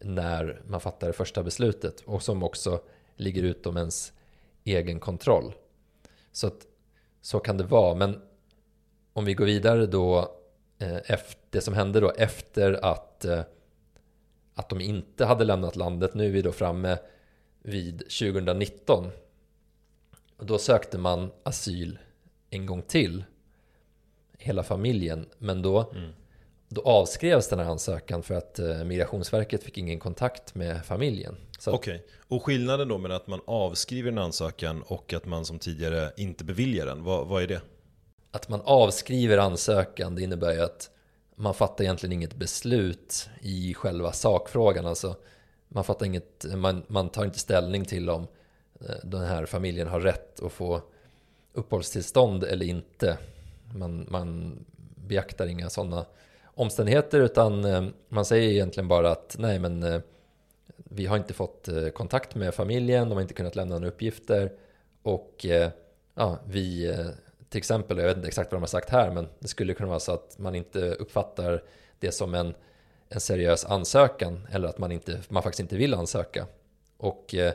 [0.00, 2.80] när man fattar det första beslutet och som också
[3.16, 4.12] ligger utom ens
[4.64, 5.54] egen kontroll.
[6.32, 6.66] Så att
[7.20, 8.20] så kan det vara, men
[9.16, 10.18] om vi går vidare då,
[10.78, 13.40] eh, efter, det som hände då efter att, eh,
[14.54, 16.98] att de inte hade lämnat landet, nu är vi då framme
[17.62, 19.10] vid 2019.
[20.36, 21.98] Och då sökte man asyl
[22.50, 23.24] en gång till.
[24.38, 25.26] Hela familjen.
[25.38, 26.10] Men då, Mm.
[26.68, 31.36] då avskrevs den här ansökan för att eh, Migrationsverket fick ingen kontakt med familjen.
[31.74, 36.12] Okej, och skillnaden då mellan att man avskriver en ansökan och att man som tidigare
[36.16, 37.60] inte beviljar den, vad, vad är det?
[38.36, 40.90] Att man avskriver ansökan det innebär ju att
[41.34, 44.86] man fattar egentligen inget beslut i själva sakfrågan.
[44.86, 45.16] Alltså,
[45.68, 48.26] man, fattar inget, man, man tar inte ställning till om
[48.80, 50.82] eh, den här familjen har rätt att få
[51.52, 53.18] uppehållstillstånd eller inte.
[53.74, 54.58] Man, man
[54.94, 56.06] beaktar inga sådana
[56.44, 60.00] omständigheter utan eh, man säger egentligen bara att nej men eh,
[60.76, 64.52] vi har inte fått kontakt med familjen, de har inte kunnat lämna några uppgifter
[65.02, 65.46] och
[66.14, 66.94] ja, vi
[67.48, 69.88] till exempel, jag vet inte exakt vad de har sagt här, men det skulle kunna
[69.88, 71.62] vara så att man inte uppfattar
[71.98, 72.54] det som en,
[73.08, 76.46] en seriös ansökan eller att man, inte, man faktiskt inte vill ansöka.
[76.96, 77.52] Och eh,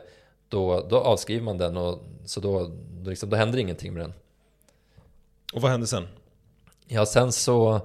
[0.48, 4.12] då, då avskriver man den och så då, då, liksom, då händer ingenting med den.
[5.54, 6.08] Och vad händer sen?
[6.86, 7.80] Ja, sen så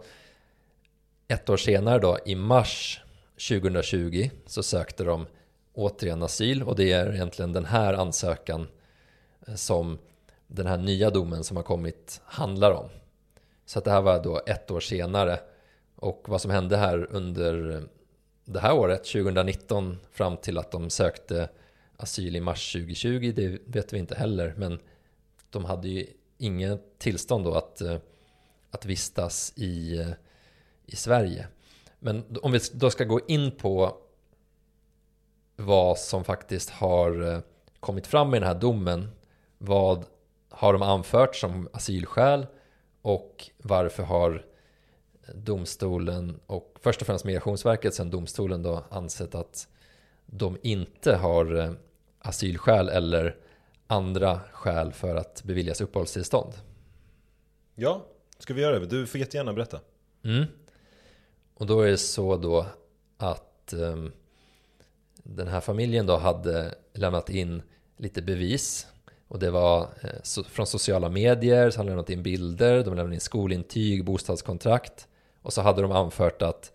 [1.27, 3.01] ett år senare då, i mars
[3.49, 5.25] 2020 så sökte de
[5.73, 8.67] återigen asyl och det är egentligen den här ansökan
[9.47, 9.97] eh, som
[10.47, 12.89] den här nya domen som har kommit handlar om.
[13.65, 15.39] Så att det här var då ett år senare
[15.95, 17.83] och vad som hände här under
[18.45, 21.49] det här året, 2019, fram till att de sökte
[21.97, 24.79] asyl i mars 2020, det vet vi inte heller, men
[25.49, 26.07] de hade ju
[26.37, 27.97] inget tillstånd då att, eh,
[28.71, 30.09] att vistas i, eh,
[30.85, 31.47] i Sverige.
[31.99, 33.97] Men om vi då ska gå in på
[35.55, 37.39] vad som faktiskt har eh,
[37.79, 39.09] kommit fram i den här domen,
[39.57, 40.05] vad
[40.49, 42.47] har de anfört som asylskäl
[43.01, 44.45] och varför har
[45.33, 49.67] domstolen och först och främst Migrationsverket sen domstolen då ansett att
[50.25, 51.71] de inte har eh,
[52.19, 53.35] asylskäl eller
[53.87, 56.53] andra skäl för att beviljas uppehållstillstånd.
[57.75, 58.05] Ja,
[58.39, 58.85] ska vi göra det?
[58.85, 59.79] Du får jättegärna berätta.
[60.23, 60.45] Mm.
[61.53, 62.65] Och då är det så då
[63.17, 64.11] att um,
[65.13, 67.61] den här familjen då hade lämnat in
[67.97, 68.87] lite bevis
[69.27, 73.13] och det var eh, från sociala medier, så hade de lämnat in bilder, de lämnade
[73.13, 75.07] in skolintyg, bostadskontrakt
[75.41, 76.71] och så hade de anfört att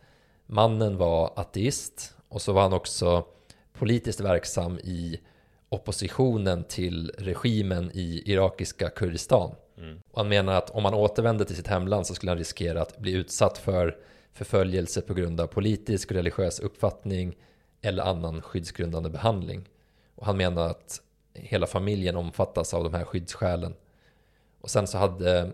[0.46, 3.24] mannen var ateist och så var han också
[3.72, 5.20] politiskt verksam i
[5.68, 9.54] oppositionen till regimen i irakiska Kurdistan.
[9.78, 9.98] Mm.
[10.10, 12.98] Och han menar att om han återvände till sitt hemland så skulle han riskera att
[12.98, 13.96] bli utsatt för
[14.32, 17.36] förföljelse på grund av politisk och religiös uppfattning
[17.82, 19.68] eller annan skyddsgrundande behandling.
[20.14, 21.00] Och han menar att
[21.34, 23.74] hela familjen omfattas av de här skyddsskälen.
[24.60, 25.52] Och sen så hade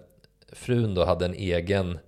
[0.52, 1.98] frun då hade en egen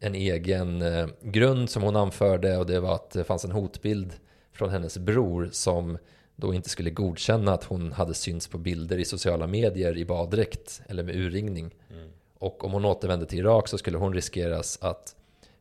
[0.00, 4.12] en egen eh, grund som hon anförde och det var att det fanns en hotbild
[4.52, 5.98] från hennes bror som
[6.36, 10.82] då inte skulle godkänna att hon hade synts på bilder i sociala medier i baddräkt
[10.86, 11.74] eller med urringning.
[11.90, 12.08] Mm.
[12.38, 15.16] Och om hon återvände till Irak så skulle hon riskeras att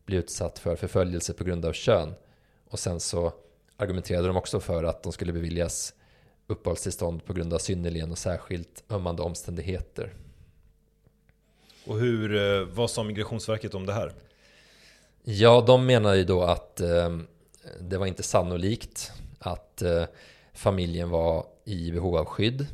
[0.05, 2.13] bli utsatt för förföljelse på grund av kön.
[2.69, 3.33] Och sen så
[3.77, 5.93] argumenterade de också för att de skulle beviljas
[6.49, 10.13] uppehållstillstånd på grund av synnerligen och särskilt ömmande omständigheter.
[11.85, 14.13] Och hur, eh, vad sa Migrationsverket om det här?
[15.23, 17.17] Ja, de menar ju då att eh,
[17.79, 20.03] det var inte sannolikt att eh,
[20.53, 22.67] familjen var i behov av skydd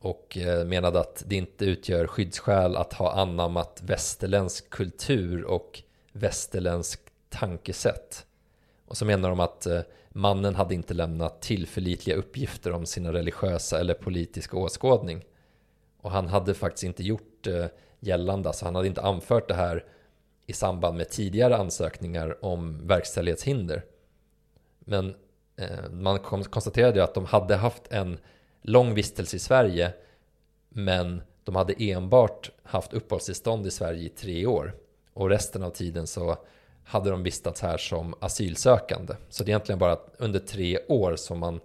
[0.00, 5.82] och eh, menade att det inte utgör skyddsskäl att ha anammat västerländsk kultur och
[6.12, 8.26] västerländsk tankesätt.
[8.86, 9.80] Och så menar de att eh,
[10.14, 15.24] mannen hade inte lämnat tillförlitliga uppgifter om sina religiösa eller politiska åskådning.
[16.00, 17.66] Och han hade faktiskt inte gjort eh,
[18.00, 19.84] gällande, alltså han hade inte anfört det här
[20.46, 23.84] i samband med tidigare ansökningar om verkställighetshinder.
[24.78, 25.14] Men
[25.56, 28.18] eh, man konstaterade ju att de hade haft en
[28.62, 29.92] lång vistelse i Sverige
[30.68, 34.74] men de hade enbart haft uppehållstillstånd i Sverige i tre år
[35.12, 36.36] och resten av tiden så
[36.90, 39.14] hade de vistats här som asylsökande.
[39.28, 41.60] Så det är egentligen bara under tre år som man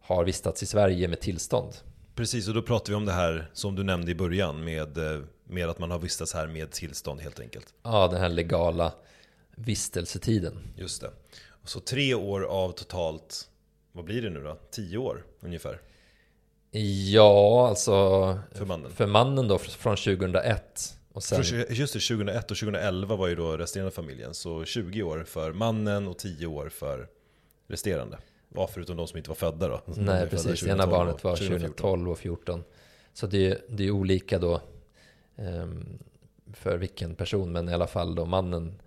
[0.00, 1.72] har vistats i Sverige med tillstånd.
[2.14, 5.20] Precis, och då pratar vi om det här som du nämnde i början med, eh,
[5.44, 7.74] med att man har vistats här med tillstånd helt enkelt.
[7.82, 8.92] Ja, den här legala
[9.54, 10.58] vistelsetiden.
[10.76, 11.10] Just det.
[11.64, 13.48] Så tre år av totalt,
[13.92, 14.58] vad blir det nu då?
[14.70, 15.80] Tio år ungefär
[17.10, 17.92] Ja, alltså
[18.52, 18.90] för mannen.
[18.92, 23.34] för mannen då från 2001 och sen, Från, just det, 2001 och 2011 var ju
[23.34, 24.34] då resterande familjen.
[24.34, 27.08] Så 20 år för mannen och 10 år för
[27.66, 28.18] resterande.
[28.54, 29.80] Ja, förutom de som inte var födda då.
[29.86, 32.64] Nej precis, 2012 ena barnet var och 2012 och 14.
[33.12, 34.60] Så det, är- det är olika då
[35.36, 35.98] ehm,
[36.52, 38.80] för vilken person, men i alla fall då mannen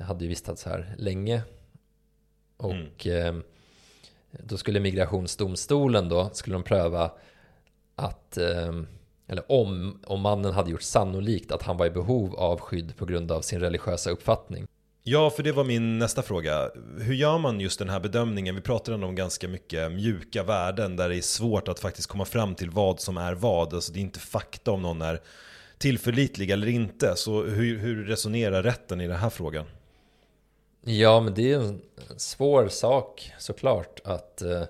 [0.00, 1.42] hade ju vistats här länge.
[2.56, 2.72] Och
[3.06, 3.26] Mm.
[3.26, 3.42] ehm,
[4.30, 7.10] då skulle migrationsdomstolen då, skulle de pröva
[7.96, 8.72] att, eh,
[9.28, 13.04] eller om, om mannen hade gjort sannolikt att han var i behov av skydd på
[13.04, 14.66] grund av sin religiösa uppfattning.
[15.02, 16.70] Ja, för det var min nästa fråga.
[16.98, 18.54] Hur gör man just den här bedömningen?
[18.54, 22.24] Vi pratar ändå om ganska mycket mjuka värden där det är svårt att faktiskt komma
[22.24, 23.74] fram till vad som är vad.
[23.74, 25.20] Alltså det är inte fakta om någon är
[25.78, 27.16] tillförlitlig eller inte.
[27.16, 29.64] Så hur, hur resonerar rätten i den här frågan?
[30.84, 31.80] Ja, men det är en
[32.16, 34.62] svår sak såklart att, eh,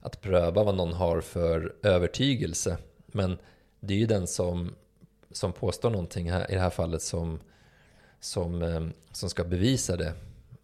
[0.00, 2.78] att pröva vad någon har för övertygelse.
[3.06, 3.38] Men
[3.86, 4.74] det är ju den som,
[5.30, 7.40] som påstår någonting här, i det här fallet som,
[8.20, 10.12] som, eh, som ska bevisa det.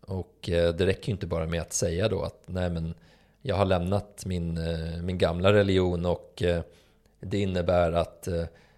[0.00, 2.94] Och eh, det räcker ju inte bara med att säga då att nej men
[3.42, 6.42] jag har lämnat min, eh, min gamla religion och
[7.20, 8.28] det innebär att,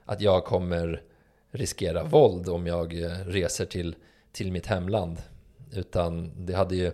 [0.05, 1.03] att jag kommer
[1.51, 2.95] riskera våld om jag
[3.27, 3.95] reser till,
[4.33, 5.23] till mitt hemland.
[5.73, 6.93] Utan det hade ju,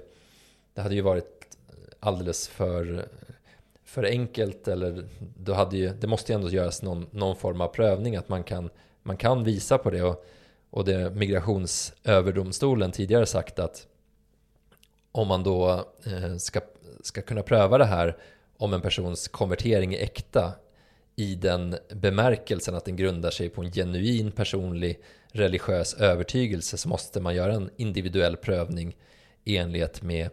[0.75, 1.57] det hade ju varit
[2.01, 3.09] alldeles för,
[3.91, 5.05] för enkelt eller
[5.37, 8.45] då hade ju, det måste ju ändå göras någon, någon form av prövning att man
[8.45, 8.71] kan,
[9.03, 10.03] man kan visa på det.
[10.03, 10.25] Och,
[10.71, 13.87] och det migrationsöverdomstolen tidigare sagt att
[15.13, 16.61] om man då eh, ska,
[17.03, 18.17] ska kunna pröva det här
[18.57, 20.53] om en persons konvertering är äkta
[21.17, 27.21] i den bemärkelsen att den grundar sig på en genuin personlig religiös övertygelse så måste
[27.21, 28.97] man göra en individuell prövning
[29.45, 30.31] i enlighet med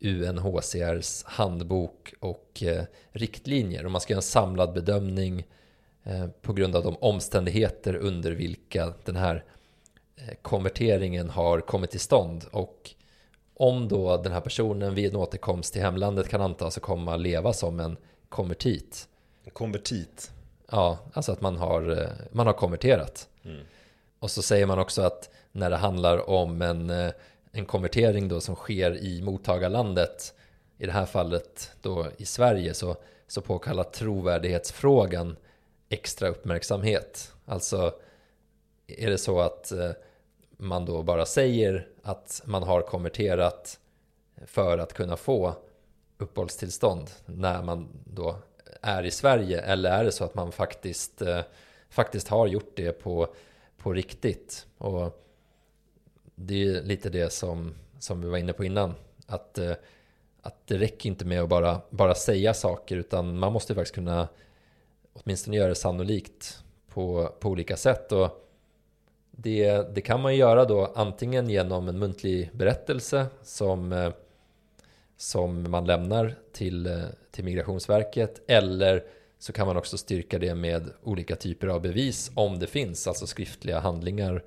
[0.00, 3.84] UNHCRs handbok och eh, riktlinjer.
[3.84, 5.46] Och man ska göra en samlad bedömning
[6.04, 9.44] eh, på grund av de omständigheter under vilka den här
[10.16, 12.44] eh, konverteringen har kommit till stånd.
[12.50, 12.90] Och
[13.54, 17.52] om då den här personen vid en återkomst till hemlandet kan antas komma att leva
[17.52, 17.96] som en
[18.28, 19.08] konvertit.
[19.52, 20.32] Konvertit?
[20.70, 23.28] Ja, alltså att man har, man har konverterat.
[23.44, 23.64] Mm.
[24.18, 27.12] Och så säger man också att när det handlar om en,
[27.52, 30.34] en konvertering då som sker i mottagarlandet,
[30.78, 35.36] i det här fallet då i Sverige, så, så påkallar trovärdighetsfrågan
[35.88, 37.32] extra uppmärksamhet.
[37.44, 37.94] Alltså
[38.86, 39.90] är det så att eh,
[40.50, 43.78] man då bara säger att man har konverterat
[44.46, 45.54] för att kunna få
[46.18, 48.36] uppehållstillstånd när man då
[48.82, 51.40] är i Sverige eller är det så att man faktiskt, eh,
[51.88, 53.34] faktiskt har gjort det på
[53.82, 54.66] på riktigt.
[54.78, 55.24] Och
[56.42, 58.94] det är lite det som, som vi var inne på innan.
[59.26, 59.72] Att, eh,
[60.42, 64.28] att det räcker inte med att bara, bara säga saker utan man måste faktiskt kunna
[65.12, 68.12] åtminstone göra det sannolikt på, på olika sätt.
[68.12, 68.48] Och
[69.30, 74.12] det, det kan man göra då antingen genom en muntlig berättelse som, eh,
[75.16, 79.04] som man lämnar till, eh, till Migrationsverket eller
[79.38, 83.26] så kan man också styrka det med olika typer av bevis om det finns, alltså
[83.26, 84.44] skriftliga handlingar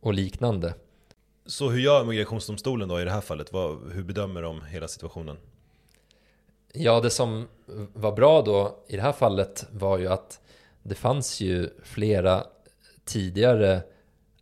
[0.00, 0.74] och liknande.
[1.48, 3.52] Så hur gör migrationsdomstolen då i det här fallet?
[3.52, 5.36] Vad, hur bedömer de hela situationen?
[6.72, 7.48] Ja, det som
[7.92, 10.40] var bra då i det här fallet var ju att
[10.82, 12.44] det fanns ju flera
[13.04, 13.82] tidigare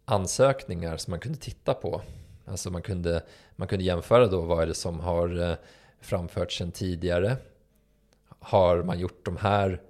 [0.04, 2.02] ansökningar som man kunde titta på.
[2.44, 3.22] Alltså man kunde,
[3.56, 5.56] man kunde jämföra då vad är det som har eh,
[6.00, 7.36] framförts sedan tidigare
[8.38, 9.82] har man gjort de här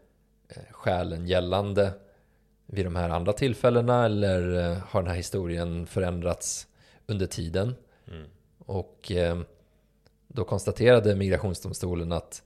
[0.48, 1.92] eh, skälen gällande
[2.66, 6.66] vid de här andra tillfällena eller eh, har den här historien förändrats
[7.06, 7.74] under tiden?
[8.08, 8.26] Mm.
[8.58, 9.40] Och eh,
[10.28, 12.42] då konstaterade migrationsdomstolen att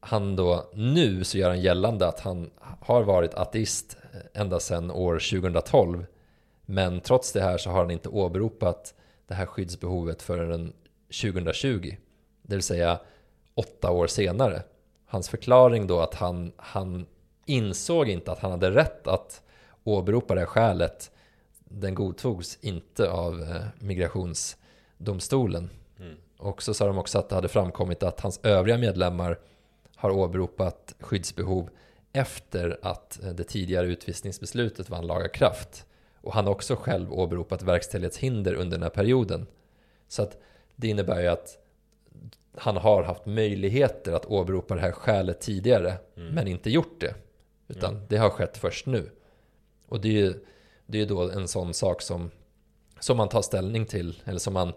[0.00, 3.96] han då nu så gör han gällande att han har varit ateist
[4.34, 6.06] ända sedan år 2012.
[6.66, 8.94] Men trots det här så har han inte åberopat
[9.26, 10.72] det här skyddsbehovet förrän
[11.22, 11.96] 2020.
[12.42, 13.00] Det vill säga
[13.54, 14.62] åtta år senare
[15.08, 17.06] hans förklaring då att han, han
[17.46, 19.42] insåg inte att han hade rätt att
[19.84, 21.10] åberopa det skälet
[21.68, 25.70] den godtogs inte av eh, migrationsdomstolen.
[25.98, 26.16] Mm.
[26.36, 29.38] Och så sa de också att det hade framkommit att hans övriga medlemmar
[29.96, 31.70] har åberopat skyddsbehov
[32.12, 35.86] efter att eh, det tidigare utvisningsbeslutet vann laga kraft.
[36.20, 39.46] Och han har också själv åberopat verkställighetshinder under den här perioden.
[40.08, 40.36] Så att
[40.76, 41.58] det innebär ju att
[42.54, 46.34] han har haft möjligheter att åberopa det här skälet tidigare mm.
[46.34, 47.14] men inte gjort det.
[47.68, 48.06] Utan mm.
[48.08, 49.10] det har skett först nu.
[49.88, 50.34] Och det är ju
[50.88, 52.30] det är då en sån sak som,
[53.00, 54.72] som man tar ställning till eller som man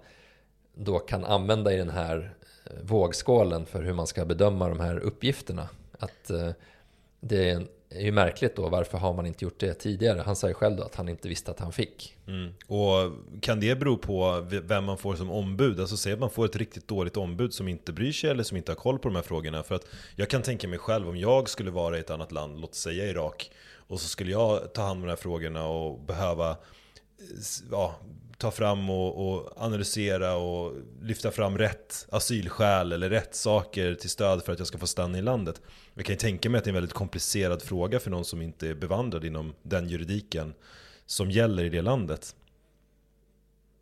[0.73, 2.33] då kan använda i den här
[2.65, 5.69] eh, vågskålen för hur man ska bedöma de här uppgifterna.
[5.99, 6.49] Att eh,
[7.19, 10.21] det är är ju märkligt då, varför har man inte gjort det tidigare?
[10.25, 12.17] Han sa ju själv då att han inte visste att han fick.
[12.27, 12.53] Mm.
[12.67, 15.79] Och kan det bero på vem man får som ombud?
[15.79, 18.57] Alltså säg att man får ett riktigt dåligt ombud som inte bryr sig eller som
[18.57, 19.63] inte har koll på de här frågorna.
[19.63, 22.59] För att jag kan tänka mig själv om jag skulle vara i ett annat land,
[22.59, 23.51] låt säga Irak,
[23.91, 26.57] och så skulle jag ta hand om de här frågorna och behöva
[27.71, 27.95] ja,
[28.37, 34.43] ta fram och, och, analysera och lyfta fram rätt asylskäl eller rätt saker till stöd
[34.43, 35.61] för att jag ska få stanna i landet.
[35.93, 38.41] Jag kan ju tänka mig att det är en väldigt komplicerad fråga för någon som
[38.41, 40.53] inte är bevandrad inom den juridiken
[41.05, 42.35] som gäller i det landet.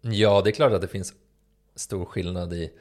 [0.01, 1.13] Ja, det är klart att det finns
[1.75, 2.71] stor skillnad i,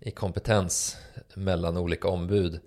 [0.00, 0.96] i kompetens
[1.34, 2.60] mellan olika ombud.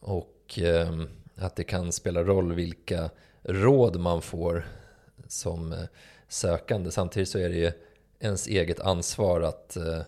[0.00, 1.04] Och eh,
[1.38, 3.10] att det kan spela roll vilka
[3.42, 4.66] råd man får
[5.28, 5.78] som eh,
[6.28, 6.90] sökande.
[6.90, 7.72] Samtidigt så är det ju
[8.20, 10.00] ens eget ansvar att, eh,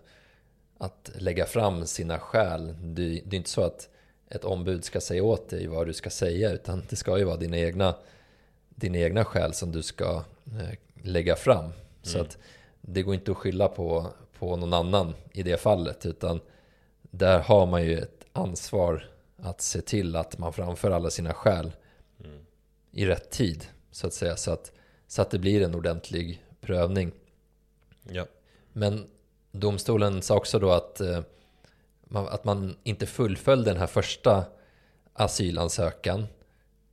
[0.79, 2.77] att lägga fram sina skäl.
[2.83, 3.88] Det, det är inte så att
[4.29, 7.37] ett ombud ska säga åt dig vad du ska säga utan det ska ju vara
[7.37, 7.95] dina egna,
[8.69, 11.64] dina egna skäl som du ska eh, lägga fram.
[11.64, 11.75] Mm.
[12.03, 12.38] Så att
[12.81, 14.07] det går inte att skylla på,
[14.38, 16.40] på någon annan i det fallet utan
[17.03, 19.11] där har man ju ett ansvar
[19.42, 21.72] att se till att man framför alla sina skäl
[22.24, 22.40] mm.
[22.92, 24.37] i rätt tid så att säga.
[24.37, 24.72] Så att
[25.11, 27.12] så att det blir en ordentlig prövning.
[28.09, 28.26] Ja.
[28.72, 29.07] Men
[29.53, 31.20] domstolen sa också då att, eh,
[32.11, 34.44] att man inte fullföljde den här första
[35.12, 36.26] asylansökan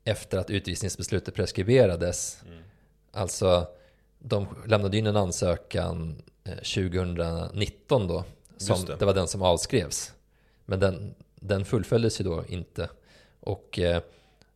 [0.04, 2.42] efter att utvisningsbeslutet preskriberades.
[2.48, 2.64] Mm.
[3.12, 3.68] Alltså,
[4.20, 8.24] de lämnade in en ansökan 2019 eh, då.
[8.58, 8.96] Som, det.
[8.96, 9.06] det.
[9.06, 10.14] var den som avskrevs.
[10.66, 12.90] Men den, den fullföljdes ju då inte.
[13.40, 14.02] Och eh,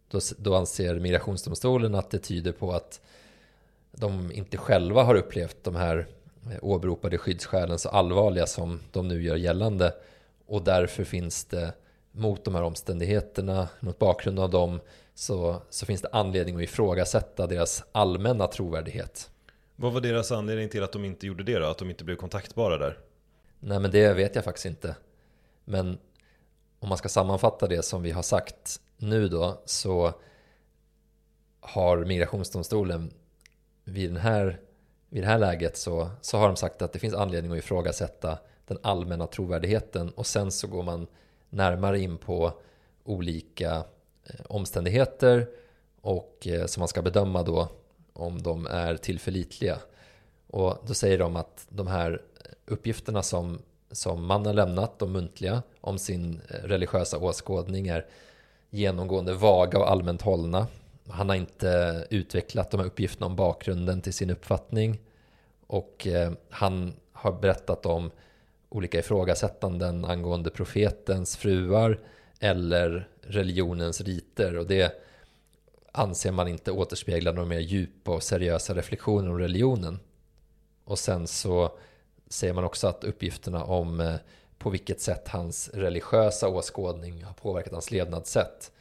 [0.08, 3.02] då, då anser migrationsdomstolen att det tyder på att
[3.91, 6.08] de inte själva har upplevt de här
[6.52, 9.94] eh, åberopade skyddsskälen så allvarliga som de nu gör gällande.
[10.46, 11.74] Och därför finns det
[12.12, 14.80] mot de här omständigheterna, mot bakgrund av dem,
[15.15, 19.30] så, så finns det anledning att ifrågasätta deras allmänna trovärdighet.
[19.76, 21.65] Vad var deras anledning till att de inte gjorde det då?
[21.65, 22.98] Att de inte blev kontaktbara där?
[23.60, 24.96] Nej men det vet jag faktiskt inte.
[25.65, 25.98] Men
[26.82, 30.13] om man ska sammanfatta det som vi har sagt nu då så
[31.60, 33.13] har migrationsdomstolen
[33.84, 34.60] vid, den här,
[35.10, 38.38] vid det här läget så, så har de sagt att det finns anledning att ifrågasätta
[38.67, 41.08] den allmänna trovärdigheten och sen så går man
[41.50, 42.54] närmare in på
[43.04, 43.76] olika
[44.24, 45.48] eh, omständigheter
[46.02, 47.70] och eh, som man ska bedöma då
[48.13, 49.78] om de är tillförlitliga.
[50.48, 52.22] Och då säger de att de här
[52.65, 58.06] uppgifterna som, som man har lämnat, de muntliga, om sin eh, religiösa åskådning är
[58.69, 60.67] genomgående vaga och allmänt hållna
[61.12, 64.99] han har inte utvecklat de här uppgifterna om bakgrunden till sin uppfattning.
[65.67, 68.12] Och eh, han har berättat om
[68.69, 71.99] olika ifrågasättanden angående profetens fruar
[72.39, 74.58] eller religionens riter.
[74.58, 74.93] Och det
[75.91, 79.99] anser man inte återspeglar några mer djupa och seriösa reflektioner om religionen.
[80.84, 81.71] Och sen så
[82.32, 84.15] säger man också att uppgifterna om eh,
[84.58, 88.72] på vilket sätt hans religiösa åskådning har påverkat hans levnadssätt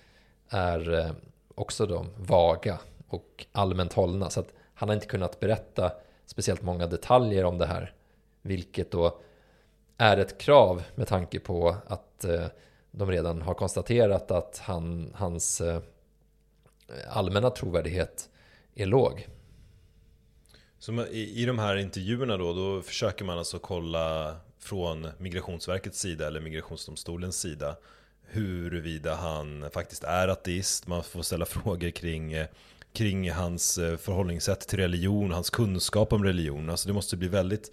[0.48, 1.10] är eh,
[1.54, 4.30] också de vaga och allmänt hållna.
[4.30, 5.92] Så att han har inte kunnat berätta
[6.26, 7.94] speciellt många detaljer om det här.
[8.42, 9.20] Vilket då
[9.96, 12.46] är ett krav med tanke på att eh,
[12.90, 15.62] de redan har konstaterat att han, hans
[17.08, 18.30] allmänna trovärdighet
[18.74, 19.28] är låg.
[20.80, 26.26] Så i, i de här intervjuerna då, då försöker man alltså kolla från Migrationsverkets sida
[26.26, 27.76] eller Migrationsdomstolens sida
[28.22, 30.86] huruvida han faktiskt är ateist.
[30.86, 32.36] Man får ställa frågor kring,
[32.92, 36.70] kring hans eh, förhållningssätt till religion, hans kunskap om religion.
[36.70, 37.72] Alltså det måste bli väldigt,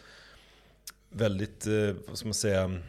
[1.09, 2.79] väldigt, eh, vad ska man säga,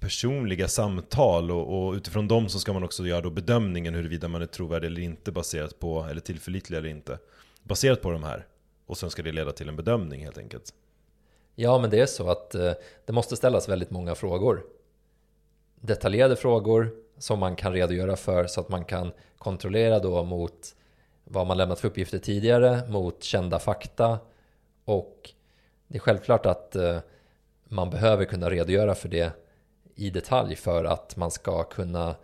[0.00, 4.42] personliga samtal och, och, utifrån dem så ska man också göra då bedömningen huruvida man
[4.42, 7.18] är trovärdig eller inte baserat på, eller tillförlitlig eller inte.
[7.62, 8.46] Baserat på de här.
[8.86, 10.74] Och sen ska det leda till en bedömning helt enkelt.
[11.54, 12.50] Ja, men det är så att
[13.04, 14.62] det måste ställas väldigt många frågor
[15.82, 20.74] detaljerade frågor som man kan redogöra för så att man kan kontrollera då mot
[21.24, 24.18] vad man lämnat för uppgifter tidigare, mot kända fakta
[24.84, 25.30] och
[25.88, 26.98] det är självklart att eh,
[27.64, 29.32] man behöver kunna redogöra för det
[29.94, 32.14] i detalj för att man ska kunna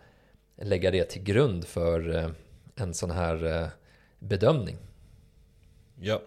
[0.55, 2.29] lägga det till grund för eh,
[2.75, 3.67] en sån här eh,
[4.19, 4.77] bedömning.
[5.99, 6.21] Ja,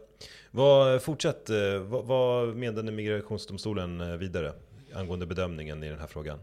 [0.55, 4.53] vad, fortsätt, eh, vad, vad menade migrationsdomstolen eh, vidare
[4.95, 6.38] angående bedömningen i den här frågan?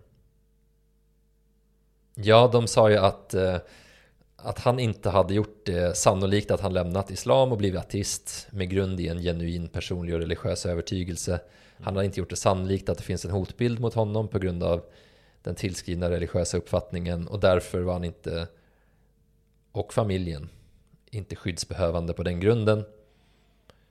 [2.15, 3.57] Ja, de sa ju att, eh,
[4.35, 8.69] att han inte hade gjort det sannolikt att han lämnat islam och blivit ateist med
[8.69, 11.39] grund i en genuin personlig och religiös övertygelse.
[11.81, 14.63] Han har inte gjort det sannolikt att det finns en hotbild mot honom på grund
[14.63, 14.81] av
[15.41, 18.47] den tillskrivna religiösa uppfattningen och därför var han inte
[19.71, 20.49] och familjen
[21.11, 22.83] inte skyddsbehövande på den grunden.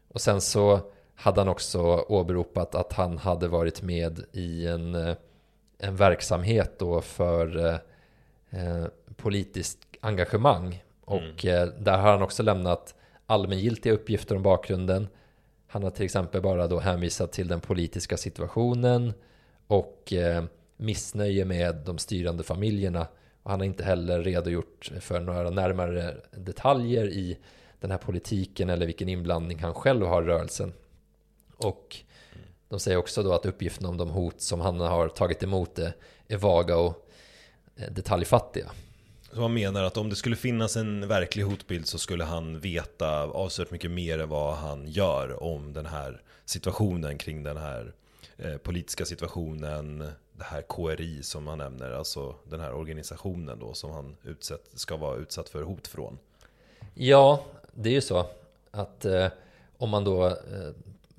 [0.08, 0.80] Och sen så
[1.14, 5.16] hade han också åberopat att han hade varit med i en, eh,
[5.78, 7.78] en verksamhet då för eh,
[8.50, 8.86] Eh,
[9.16, 10.82] politiskt engagemang.
[11.04, 11.68] Och mm.
[11.68, 12.94] eh, där har han också lämnat
[13.26, 15.08] allmängiltiga uppgifter om bakgrunden.
[15.66, 19.12] Han har till exempel bara då hänvisat till den politiska situationen
[19.66, 20.44] och eh,
[20.76, 23.06] missnöje med de styrande familjerna.
[23.42, 27.38] Och han har inte heller redogjort för några närmare detaljer i
[27.80, 30.72] den här politiken eller vilken inblandning han själv har i rörelsen.
[31.56, 31.96] Och
[32.68, 35.78] de säger också då att uppgifterna om de hot som han har tagit emot
[36.28, 37.08] är vaga och
[37.76, 38.70] eh, detaljfattiga.
[39.32, 43.22] Så man menar att om det skulle finnas en verklig hotbild så skulle han veta
[43.22, 47.92] avsevärt mycket mer än vad han gör om den här situationen kring den här
[48.36, 49.98] eh, politiska situationen,
[50.32, 54.96] det här KRI som han nämner, alltså den här organisationen då som han utsatt, ska
[54.96, 56.18] vara utsatt för hot från.
[56.94, 57.44] Ja,
[57.82, 58.26] det är ju så
[58.70, 59.26] att eh,
[59.76, 60.72] om man då eh,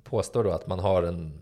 [0.03, 1.41] påstår då att man har en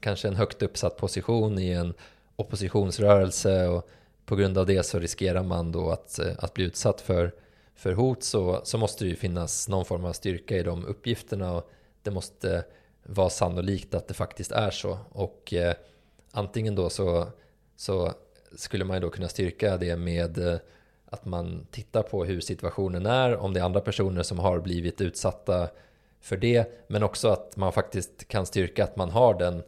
[0.00, 1.94] kanske en högt uppsatt position i en
[2.36, 3.88] oppositionsrörelse och
[4.24, 7.34] på grund av det så riskerar man då att, eh, att bli utsatt för,
[7.74, 11.52] för hot så, så måste det ju finnas någon form av styrka i de uppgifterna
[11.52, 11.70] och
[12.02, 12.64] det måste
[13.02, 14.98] vara sannolikt att det faktiskt är så.
[15.10, 15.74] Och eh,
[16.32, 17.28] antingen då så,
[17.76, 18.12] så
[18.56, 20.58] skulle man ju då kunna styrka det med eh,
[21.10, 25.00] att man tittar på hur situationen är, om det är andra personer som har blivit
[25.00, 25.68] utsatta
[26.20, 29.62] för det, men också att man faktiskt kan styrka att man har den,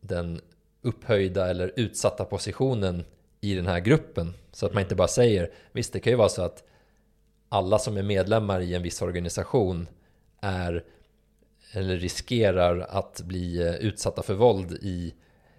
[0.00, 0.40] den
[0.82, 3.04] upphöjda eller utsatta positionen
[3.40, 4.34] i den här gruppen.
[4.52, 6.64] Så att man inte bara säger, visst det kan ju vara så att
[7.48, 9.86] alla som är medlemmar i en viss organisation
[10.40, 10.84] är
[11.72, 15.14] eller riskerar att bli eh, utsatta för våld i,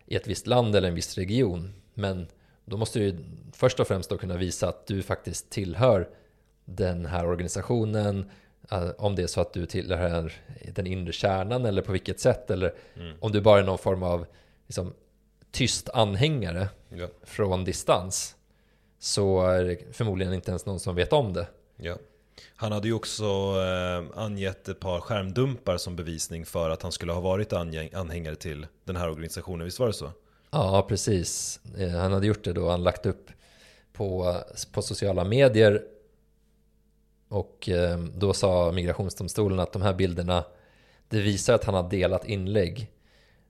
[0.06, 1.74] i ett visst land eller en viss region.
[1.94, 2.28] Men
[2.72, 3.18] då måste du
[3.52, 6.10] först och främst då kunna visa att du faktiskt tillhör
[6.66, 8.32] den här organisationen,
[8.72, 10.34] eh, om det är så att du tillhör
[10.76, 13.18] den inre kärnan eller på vilket sätt, eller mm.
[13.20, 14.26] om du bara är någon form av
[14.68, 14.94] liksom,
[15.52, 17.08] tyst anhängare ja.
[17.24, 18.36] från distans,
[19.00, 21.48] så är det förmodligen inte ens någon som vet om det.
[21.76, 21.98] Ja.
[22.56, 27.12] Han hade ju också eh, angett ett par skärmdumpar som bevisning för att han skulle
[27.12, 27.54] ha varit
[27.94, 30.12] anhängare till den här organisationen, visst var det så?
[30.52, 31.60] Ja, precis.
[31.78, 33.30] Eh, han hade gjort det då, han lagt upp
[33.94, 34.36] på,
[34.72, 35.84] på sociala medier
[37.28, 40.44] och eh, då sa migrationsdomstolen att de här bilderna
[41.08, 42.92] det visar att han har delat inlägg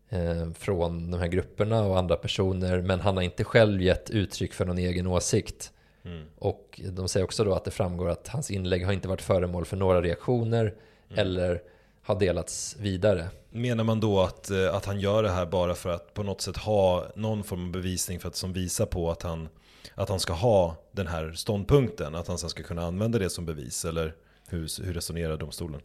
[0.10, 4.54] eh, från de här grupperna och andra personer men han har inte själv gett uttryck
[4.54, 5.72] för någon egen åsikt.
[6.04, 6.26] Mm.
[6.38, 9.66] Och de säger också då att det framgår att hans inlägg har inte varit föremål
[9.66, 11.20] för några reaktioner mm.
[11.20, 11.62] eller
[12.02, 13.30] har delats vidare.
[13.54, 16.41] Menar man då att, eh, att han gör det här bara för att på något
[16.41, 19.49] sätt ha någon form av bevisning för att, som visar på att han,
[19.95, 22.16] att han ska ha den här ståndpunkten?
[22.16, 23.86] Att han sen ska kunna använda det som bevis?
[23.86, 24.16] Eller
[24.47, 25.82] hur, hur resonerar domstolen?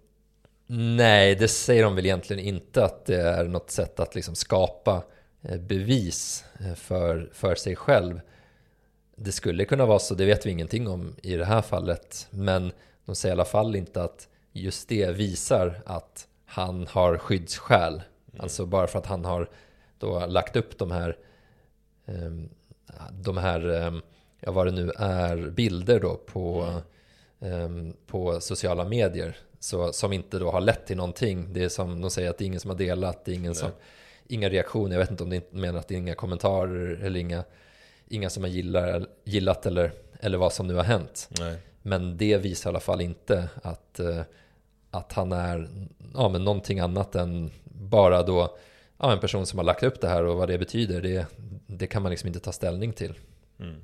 [0.66, 5.02] Nej, det säger de väl egentligen inte att det är något sätt att liksom skapa
[5.42, 8.20] eh, bevis eh, för, för sig själv.
[9.16, 12.28] Det skulle kunna vara så, det vet vi ingenting om i det här fallet.
[12.30, 12.72] Men
[13.04, 16.26] de säger i alla fall inte att just det visar att
[16.57, 17.92] han har skyddsskäl.
[17.92, 18.42] Mm.
[18.42, 19.48] Alltså bara för att han har
[19.98, 21.16] då lagt upp de här,
[22.07, 22.48] ehm,
[23.11, 24.02] de här, ehm,
[24.40, 26.74] ja vad det nu är, bilder då på,
[27.40, 27.96] mm.
[28.07, 29.36] på sociala medier.
[29.59, 31.52] Så, som inte då har lett till någonting.
[31.52, 33.54] Det är som de säger att det är ingen som har delat, det är ingen
[33.54, 33.70] som,
[34.26, 34.92] inga reaktioner.
[34.92, 37.44] Jag vet inte om det menar att det är inga kommentarer eller inga,
[38.09, 41.28] inga som har gillar, gillat eller, eller vad som nu har hänt.
[41.38, 41.57] Nej.
[41.82, 44.20] Men det visar i alla fall inte att eh,
[44.97, 45.68] att han är
[46.14, 48.57] ja, men någonting annat än bara då
[48.99, 51.26] ja, en person som har lagt upp det här och vad det betyder, det,
[51.66, 53.14] det kan man liksom inte ta ställning till.
[53.59, 53.82] Mm.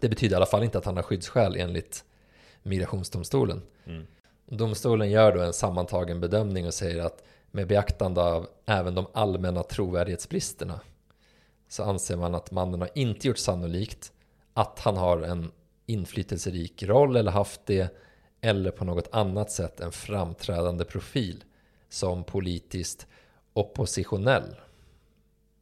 [0.00, 2.04] Det betyder i alla fall inte att han har skyddsskäl enligt
[2.62, 3.62] migrationsdomstolen.
[3.86, 4.06] Mm.
[4.46, 9.62] Domstolen gör då en sammantagen bedömning och säger att med beaktande av även de allmänna
[9.62, 10.80] trovärdighetsbristerna
[11.68, 14.12] så anser man att mannen har inte gjort sannolikt
[14.54, 15.50] att han har en
[15.86, 17.96] inflytelserik roll eller haft det
[18.44, 21.44] eller på något annat sätt en framträdande profil
[21.88, 23.06] som politiskt
[23.52, 24.56] oppositionell.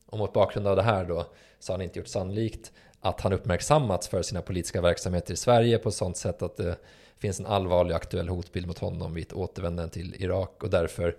[0.06, 1.26] Och mot bakgrund av det här då
[1.58, 5.78] så har han inte gjort sannolikt att han uppmärksammats för sina politiska verksamheter i Sverige
[5.78, 6.76] på sånt sätt att det
[7.18, 11.16] finns en allvarlig aktuell hotbild mot honom vid ett återvändande till Irak och därför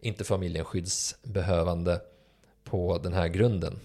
[0.00, 2.00] inte familjen skyddsbehövande
[2.64, 3.80] på den här grunden.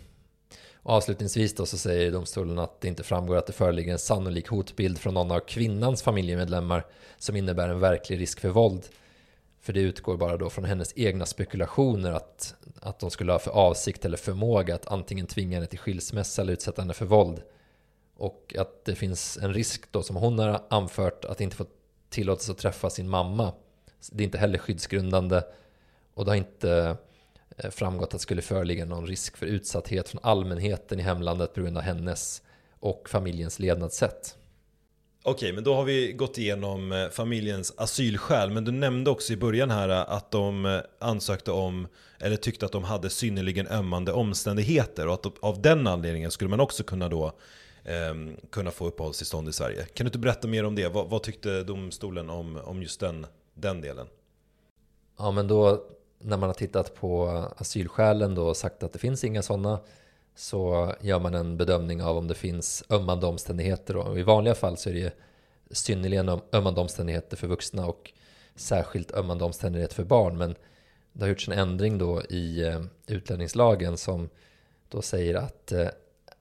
[0.90, 5.00] Avslutningsvis då så säger domstolen att det inte framgår att det föreligger en sannolik hotbild
[5.00, 6.86] från någon av kvinnans familjemedlemmar
[7.18, 8.86] som innebär en verklig risk för våld.
[9.62, 13.52] För det utgår bara då från hennes egna spekulationer att, att de skulle ha för
[13.52, 17.42] avsikt eller förmåga att antingen tvinga henne till skilsmässa eller utsätta henne för våld.
[18.18, 21.66] Och att det finns en risk då som hon har anfört att inte få
[22.10, 23.54] tillåtelse att träffa sin mamma.
[24.12, 25.42] Det är inte heller skyddsgrundande
[26.14, 26.98] och det har inte
[27.70, 31.78] framgått att det skulle föreligga någon risk för utsatthet från allmänheten i hemlandet på grund
[31.78, 32.41] av hennes
[32.80, 34.36] och familjens levnadssätt.
[35.24, 38.51] Okej, men då har vi gått igenom eh, familjens asylskäl.
[38.51, 41.88] Men du nämnde också i början här eh, att de eh, ansökte om,
[42.20, 45.07] eller tyckte att de hade synnerligen ömmande omständigheter.
[45.07, 47.26] Och att av den anledningen skulle man också kunna då
[47.84, 49.86] eh, kunna få uppehållstillstånd i Sverige.
[49.86, 50.88] Kan du inte berätta mer om det?
[50.88, 54.07] Vad, vad tyckte domstolen om, om just den, den delen?
[55.18, 55.86] Ja, men då
[56.20, 59.80] när man har tittat på asylskälen då och sagt att det finns inga sådana
[60.36, 63.97] så gör man en bedömning av om det finns ömmande omständigheter.
[63.97, 65.13] Och I vanliga fall så är det
[65.72, 68.11] synnerligen ömmande omständigheter för vuxna och
[68.55, 70.38] särskilt ömmande omständigheter för barn.
[70.38, 70.55] Men
[71.13, 74.30] det har gjorts en ändring då i eh, utlänningslagen som
[74.89, 75.88] då säger att eh,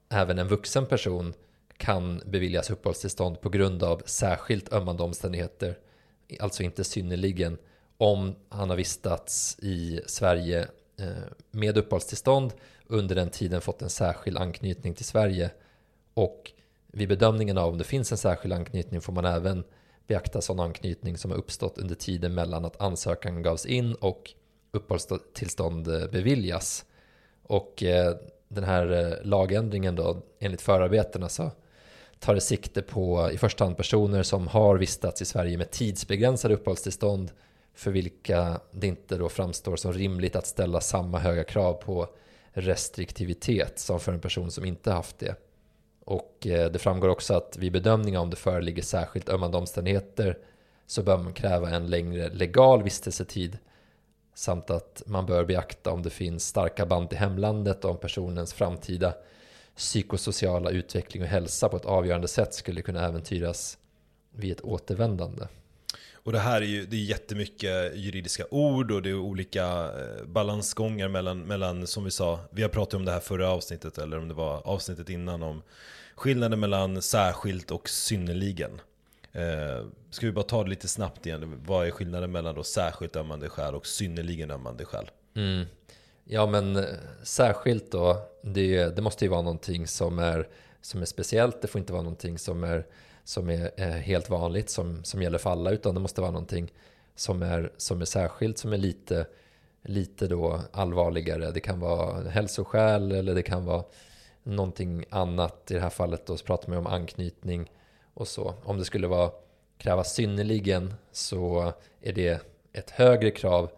[0.08, 1.34] även en vuxen person
[1.76, 5.78] kan beviljas uppehållstillstånd på grund av särskilt ömmande omständigheter.
[6.40, 7.58] Alltså inte synnerligen
[7.98, 10.68] om han har vistats i Sverige
[10.98, 11.06] eh,
[11.50, 12.52] med uppehållstillstånd
[12.86, 15.50] under den tiden fått en särskild anknytning till Sverige
[16.14, 16.52] och
[16.86, 19.64] vid bedömningen av om det finns en särskild anknytning får man även
[20.06, 24.30] beakta sådan anknytning som har uppstått under tiden mellan att ansökan gavs in och
[24.70, 26.84] uppehållstillstånd eh, beviljas.
[27.42, 28.16] Och eh,
[28.48, 31.50] den här lagändringen då, enligt förarbetena så
[32.18, 36.54] tar det sikte på i första hand personer som har vistats i Sverige med tidsbegränsade
[36.54, 37.30] uppehållstillstånd
[37.78, 42.08] för vilka det inte då framstår som rimligt att ställa samma höga krav på
[42.52, 45.34] restriktivitet som för en person som inte haft det.
[46.04, 50.38] Och eh, det framgår också att vid bedömning om det föreligger särskilt ömmande omständigheter
[50.86, 53.58] så bör man kräva en längre legal vistelsetid
[54.34, 58.52] samt att man bör beakta om det finns starka band till hemlandet och om personens
[58.52, 59.14] framtida
[59.76, 63.78] psykosociala utveckling och hälsa på ett avgörande sätt skulle kunna äventyras
[64.30, 65.46] vid ett återvändande.
[66.28, 70.24] Och det här är ju det är jättemycket juridiska ord och det är olika eh,
[70.26, 74.18] balansgångar mellan, mellan, som vi sa, vi har pratat om det här förra avsnittet eller
[74.18, 75.62] om det var avsnittet innan om
[76.14, 78.80] skillnaden mellan särskilt och synnerligen.
[79.32, 83.16] Eh, ska vi bara ta det lite snabbt igen, vad är skillnaden mellan då särskilt
[83.16, 85.10] ömmande skäl och synnerligen ömmande skäl?
[85.34, 85.66] Mm.
[86.24, 86.84] Ja men eh,
[87.22, 90.48] särskilt då, det, det måste ju vara någonting som är,
[90.80, 92.86] som är speciellt, det får inte vara någonting som är
[93.28, 96.72] som är helt vanligt som, som gäller för alla utan det måste vara någonting
[97.14, 99.26] som är, som är särskilt, som är lite,
[99.82, 101.50] lite då allvarligare.
[101.50, 103.84] Det kan vara hälsoskäl eller det kan vara
[104.42, 105.70] någonting annat.
[105.70, 107.70] I det här fallet då så pratar man om anknytning
[108.14, 108.54] och så.
[108.64, 109.30] Om det skulle vara
[109.78, 113.70] krävas synnerligen så är det ett högre krav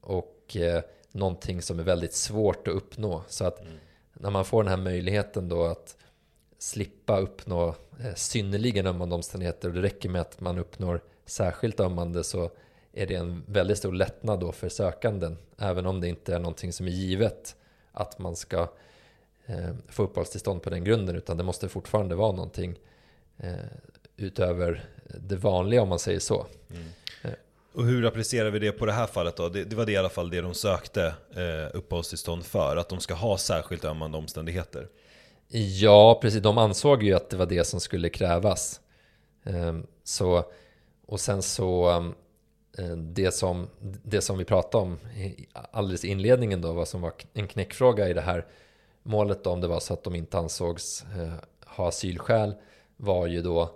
[0.00, 0.82] och eh,
[1.12, 3.22] någonting som är väldigt svårt att uppnå.
[3.28, 3.72] Så att mm.
[4.12, 5.96] när man får den här möjligheten då att
[6.64, 7.68] slippa uppnå
[8.00, 12.50] eh, synnerligen ömmande omständigheter och det räcker med att man uppnår särskilt ömmande så
[12.92, 16.72] är det en väldigt stor lättnad då för sökanden även om det inte är någonting
[16.72, 17.56] som är givet
[17.92, 18.68] att man ska
[19.46, 22.78] eh, få uppehållstillstånd på den grunden utan det måste fortfarande vara någonting
[23.38, 23.54] eh,
[24.16, 26.46] utöver det vanliga om man säger så.
[26.70, 26.84] Mm.
[27.72, 29.48] Och hur applicerar vi det på det här fallet då?
[29.48, 33.00] Det, det var det i alla fall det de sökte eh, uppehållstillstånd för, att de
[33.00, 34.88] ska ha särskilt ömmande omständigheter.
[35.48, 36.42] Ja, precis.
[36.42, 38.80] De ansåg ju att det var det som skulle krävas.
[39.44, 40.44] Ehm, så,
[41.06, 43.68] och sen så ehm, det som,
[44.02, 44.98] det som vi pratade om
[45.52, 48.46] alldeles i inledningen då, vad som var en knäckfråga i det här
[49.02, 51.34] målet då, om det var så att de inte ansågs eh,
[51.66, 52.54] ha asylskäl
[52.96, 53.70] var ju då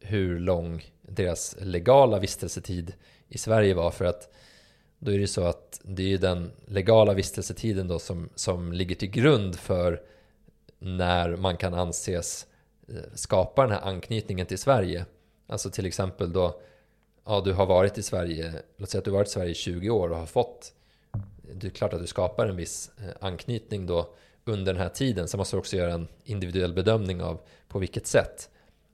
[0.00, 2.94] hur lång deras legala vistelsetid
[3.28, 4.32] i Sverige var för att
[4.98, 8.94] då är det så att det är ju den legala vistelsetiden då som, som ligger
[8.94, 10.02] till grund för
[10.82, 12.46] när man kan anses
[12.88, 15.06] eh, skapa den här anknytningen till Sverige.
[15.46, 16.60] Alltså till exempel då,
[17.24, 19.54] ja du har varit i Sverige, låt säga att du har varit i Sverige i
[19.54, 20.72] 20 år och har fått,
[21.14, 21.20] eh,
[21.54, 24.14] det är klart att du skapar en viss eh, anknytning då
[24.44, 25.28] under den här tiden.
[25.28, 28.50] Sen måste du också göra en individuell bedömning av på vilket sätt.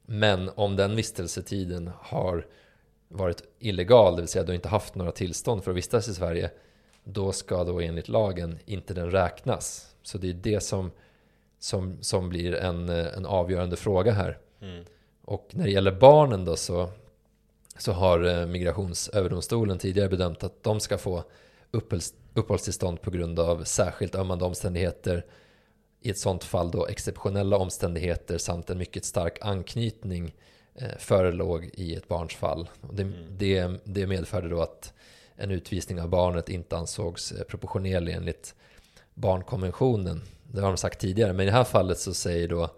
[0.06, 2.46] Men om den vistelsetiden har
[3.08, 6.14] varit illegal, det vill säga att du inte haft några tillstånd för att vistas i
[6.14, 6.50] Sverige,
[7.04, 9.94] då ska då enligt lagen inte den räknas.
[10.02, 10.90] Så det är det som
[11.58, 14.38] som, som blir en, en avgörande fråga här.
[14.60, 14.84] Mm.
[15.22, 16.90] Och när det gäller barnen då så,
[17.78, 21.24] så har eh, Migrationsöverdomstolen tidigare bedömt att de ska få
[21.70, 25.24] uppehållstillstånd på grund av särskilt ömmande omständigheter.
[26.00, 30.34] I ett sådant fall då exceptionella omständigheter samt en mycket stark anknytning
[30.74, 32.68] eh, förelåg i ett barns fall.
[32.92, 33.14] Det, mm.
[33.30, 34.92] det, det medförde då att
[35.36, 38.54] en utvisning av barnet inte ansågs eh, proportionerlig enligt
[39.14, 40.22] barnkonventionen
[40.52, 42.70] det har de sagt tidigare, men i det här fallet så säger då,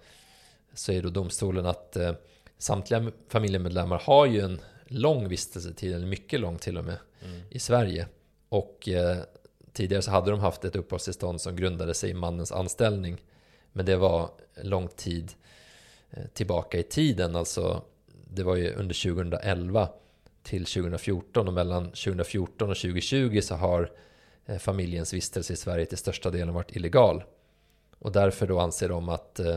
[0.75, 2.13] säger då domstolen att eh,
[2.59, 7.41] samtliga familjemedlemmar har ju en lång vistelsetid, eller mycket lång till och med, mm.
[7.51, 8.07] i Sverige.
[8.49, 9.19] Och eh,
[9.73, 13.23] tidigare så hade de haft ett uppehållstillstånd som grundade sig i mannens anställning.
[13.73, 14.31] Men det var
[14.63, 15.33] lång tid
[16.11, 17.83] eh, tillbaka i tiden, alltså
[18.25, 19.89] det var ju under 2011
[20.43, 23.93] till 2014 och mellan 2014 och 2020 så har
[24.47, 27.23] eh, familjens vistelse i Sverige till största delen varit illegal.
[28.01, 29.57] Och därför då anser de att eh,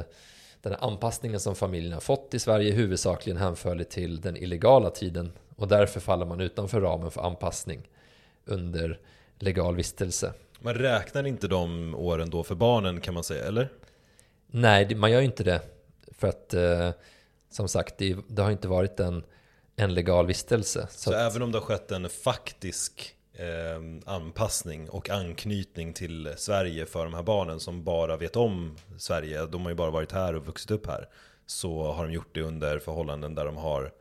[0.62, 5.32] den här anpassningen som familjen har fått i Sverige huvudsakligen hänförlig till den illegala tiden
[5.56, 7.90] och därför faller man utanför ramen för anpassning
[8.46, 9.00] under
[9.40, 10.34] legal vistelse.
[10.60, 13.70] Man räknar inte de åren då för barnen kan man säga, eller?
[14.48, 15.62] Nej, man gör ju inte det.
[16.12, 16.90] För att eh,
[17.50, 19.24] som sagt, det, det, har inte varit en,
[19.76, 20.88] en legal vistelse.
[20.92, 26.34] Så, så att, även om det har skett en faktisk eh, anpassning och anknytning till
[26.38, 30.12] Sverige för de här barnen som bara vet om Sverige, de har ju bara varit
[30.12, 31.10] här och vuxit upp här,
[31.46, 33.92] så har de gjort det under förhållanden där de har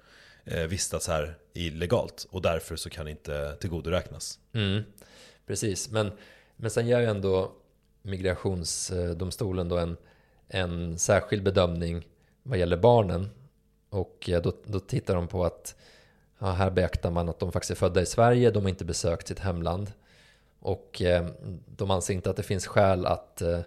[0.45, 2.26] eh, vistats här illegalt.
[2.30, 4.39] Och därför så kan det inte tillgodoräknas.
[4.53, 4.83] Mm,
[5.47, 6.12] precis, men,
[6.57, 7.53] men sen gör ju ändå
[8.03, 9.97] migrationsdomstolen då en,
[10.49, 12.07] en särskild bedömning
[12.43, 13.28] vad gäller barnen.
[13.91, 15.76] Och eh, då, då tittar de på att
[16.43, 19.28] ja, här beaktar man att de faktiskt är födda i Sverige, de har inte besökt
[19.28, 19.93] sitt hemland
[20.61, 21.26] och eh,
[21.76, 23.61] de anser inte att det finns skäl att eh,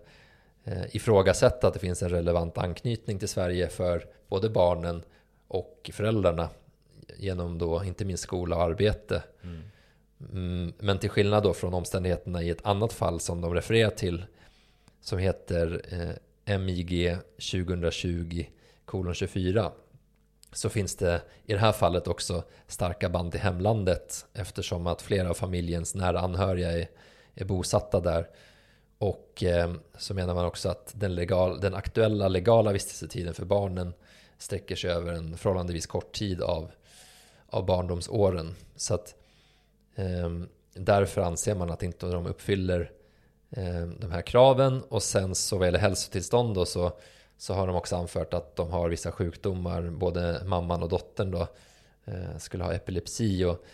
[0.63, 5.03] eh, ifrågasätta att det finns en relevant anknytning till Sverige för både barnen
[5.47, 6.49] och föräldrarna
[7.17, 9.23] genom då inte minst skola och arbete.
[9.43, 9.61] Mm.
[10.32, 14.26] Mm, men till skillnad då från omständigheterna i ett annat fall som de refererar till
[15.01, 15.82] som heter
[16.45, 19.71] eh, MIG 2020-24
[20.56, 25.30] så finns det i det här fallet också starka band till hemlandet eftersom att flera
[25.30, 26.88] av familjens nära anhöriga är,
[27.34, 28.30] är bosatta där.
[28.97, 33.93] Och eh, så menar man också att den, legal, den aktuella legala vistelsetiden för barnen
[34.38, 36.72] sträcker sig över en förhållandevis kort tid av,
[37.49, 38.56] av barndomsåren.
[38.76, 39.16] Så att
[39.95, 40.30] eh,
[40.74, 42.91] därför anser man att inte de uppfyller
[43.49, 46.91] eh, de här kraven och sen så vad gäller hälsotillstånd då så
[47.38, 51.47] så har de också anfört att de har vissa sjukdomar, både mamman och dottern då
[52.05, 53.65] eh, skulle ha epilepsi och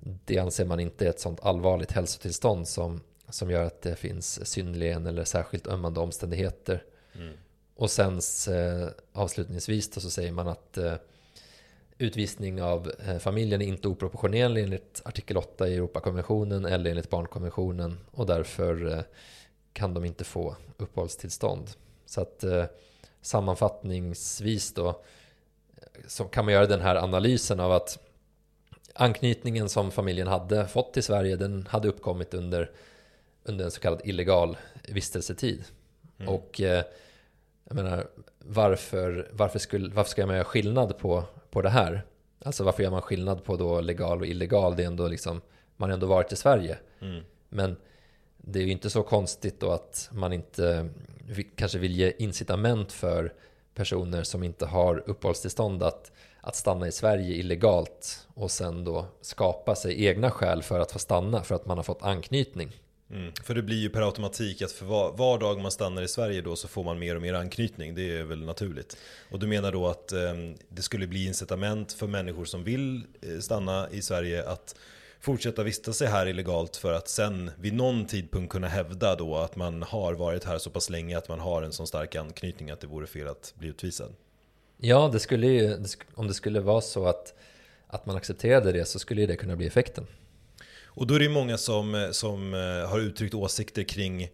[0.00, 4.46] det anser man inte är ett sånt allvarligt hälsotillstånd som, som gör att det finns
[4.46, 6.84] synnerligen eller särskilt ömmande omständigheter.
[7.14, 7.34] Mm.
[7.76, 10.94] Och sen eh, avslutningsvis då så säger man att eh,
[11.98, 18.26] utvisning av familjen är inte oproportionerlig enligt artikel 8 i Europakonventionen eller enligt barnkonventionen och
[18.26, 19.04] därför
[19.72, 21.70] kan de inte få uppehållstillstånd.
[22.06, 22.44] Så att
[23.24, 25.02] sammanfattningsvis då
[26.06, 27.98] så kan man göra den här analysen av att
[28.94, 32.70] anknytningen som familjen hade fått till Sverige den hade uppkommit under,
[33.44, 34.56] under en så kallad illegal
[34.88, 35.64] vistelsetid.
[36.18, 36.34] Mm.
[36.34, 36.84] Och eh,
[37.64, 38.06] jag menar,
[38.38, 42.02] varför, varför, skulle, varför ska man göra skillnad på, på det här?
[42.44, 44.76] Alltså varför gör man skillnad på då legal och illegal?
[44.76, 45.40] Det är ändå liksom,
[45.76, 46.78] man har ändå varit i Sverige.
[47.00, 47.24] Mm.
[47.48, 47.76] Men
[48.46, 50.88] det är ju inte så konstigt då att man inte
[51.56, 53.32] kanske vill ge incitament för
[53.74, 59.74] personer som inte har uppehållstillstånd att, att stanna i Sverige illegalt och sen då skapa
[59.74, 62.72] sig egna skäl för att få stanna för att man har fått anknytning.
[63.10, 63.32] Mm.
[63.44, 66.40] För det blir ju per automatik att för var, var, dag man stannar i Sverige
[66.40, 67.94] då så får man mer och mer anknytning.
[67.94, 68.96] Det är väl naturligt.
[69.30, 70.34] Och du menar då att eh,
[70.68, 74.74] det skulle bli incitament för människor som vill eh, stanna i Sverige att
[75.24, 79.56] fortsätta vistas sig här illegalt för att sen vid någon tidpunkt kunna hävda då att
[79.56, 82.80] man har varit här så pass länge att man har en så stark anknytning att
[82.80, 84.14] det vore fel att bli utvisad.
[84.76, 85.76] Ja, det skulle ju,
[86.14, 87.34] om det skulle vara så att,
[87.86, 90.06] att man accepterade det så skulle det kunna bli effekten.
[90.84, 94.28] Och då är det många som, som eh, har uttryckt åsikter kring eh,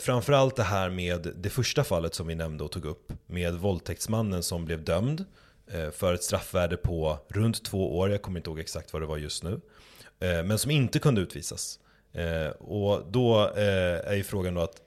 [0.00, 4.42] Framförallt det här med det första fallet som vi nämnde och tog upp Med våldtäktsmannen
[4.42, 5.24] som blev dömd
[5.72, 9.06] eh, För ett straffvärde på runt två år, jag kommer inte ihåg exakt vad det
[9.06, 9.60] var just nu
[10.24, 11.78] Eh, men som inte kunde utvisas.
[12.12, 14.80] Eh, och då eh, är ju frågan då att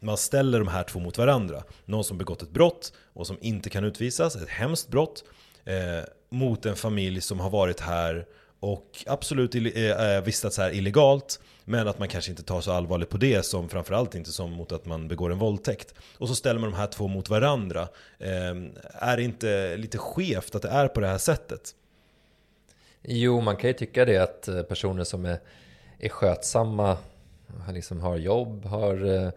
[0.00, 1.62] man ställer de här två mot varandra.
[1.84, 5.24] Någon som begått ett brott och som inte kan utvisas, ett hemskt brott,
[6.30, 8.26] mot en familj som har varit här
[8.60, 9.54] och absolut
[10.24, 14.14] vistats här illegalt men att man kanske inte tar så allvarligt på det som framförallt
[14.14, 15.94] inte som mot att man begår en våldtäkt.
[16.18, 17.88] Och så ställer man de här två mot varandra.
[18.18, 21.74] Är det inte lite skevt att det är på det här sättet?
[23.08, 25.40] Jo, man kan ju tycka det att eh, personer som är,
[25.98, 26.96] är skötsamma,
[27.72, 29.30] liksom har jobb, har eh,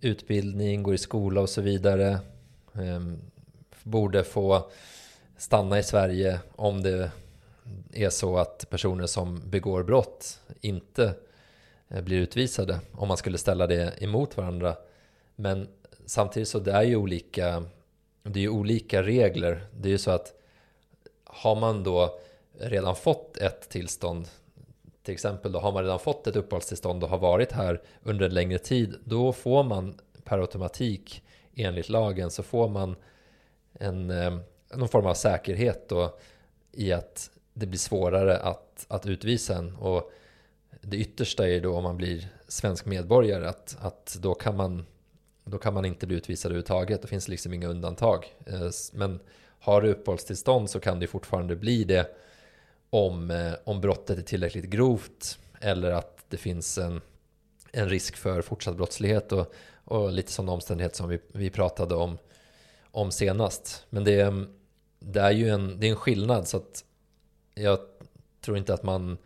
[0.00, 2.18] utbildning, går i skola och så vidare,
[2.74, 3.18] ehm,
[3.82, 4.70] borde få
[5.36, 7.10] stanna i Sverige om det
[7.92, 11.14] är så att personer som begår brott inte
[11.88, 14.76] eh, blir utvisade om man skulle ställa det emot varandra.
[15.36, 15.68] Men
[16.06, 17.64] samtidigt så det är ju olika,
[18.22, 19.66] det är ju olika regler.
[19.76, 20.32] Det är ju så att
[21.24, 22.18] har man då
[22.62, 24.28] redan fått ett tillstånd,
[25.02, 28.34] till exempel då har man redan fått ett uppehållstillstånd och har varit här under en
[28.34, 29.94] längre tid, då får man
[30.24, 31.22] per automatik
[31.54, 32.96] enligt lagen så får man
[33.72, 34.38] en, eh,
[34.74, 36.18] någon form av säkerhet då
[36.72, 39.76] i att det blir svårare att, att utvisa en.
[39.76, 40.12] Och
[40.80, 44.86] det yttersta är då om man blir svensk medborgare att, att då, kan man,
[45.44, 47.02] då kan man inte bli utvisad överhuvudtaget.
[47.02, 48.34] Det finns liksom inga undantag.
[48.46, 49.20] Eh, men
[49.58, 52.16] har du uppehållstillstånd så kan det fortfarande bli det
[52.92, 57.00] om, eh, om brottet är tillräckligt grovt eller att det finns en,
[57.72, 62.18] en risk för fortsatt brottslighet och, och lite sådana omständigheter som vi, vi pratade om,
[62.90, 63.86] om senast.
[63.90, 64.46] Men det,
[64.98, 66.84] det är ju en, det är en skillnad så att
[67.54, 67.78] jag
[68.40, 69.18] tror inte att man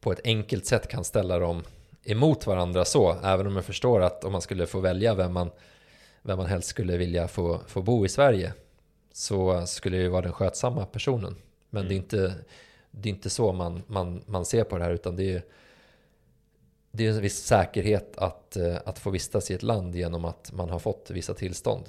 [0.00, 1.62] på ett enkelt sätt kan ställa dem
[2.04, 5.50] emot varandra så, även om jag förstår att om man skulle få välja vem man,
[6.22, 8.52] vem man helst skulle vilja få, få bo i Sverige
[9.12, 11.36] så skulle det ju vara den skötsamma personen.
[11.70, 11.88] Men mm.
[11.88, 12.34] det, är inte,
[12.90, 15.42] det är inte så man, man, man ser på det här utan det är,
[16.92, 20.52] det är en viss säkerhet att, eh, att få vistas i ett land genom att
[20.52, 21.84] man har fått vissa tillstånd.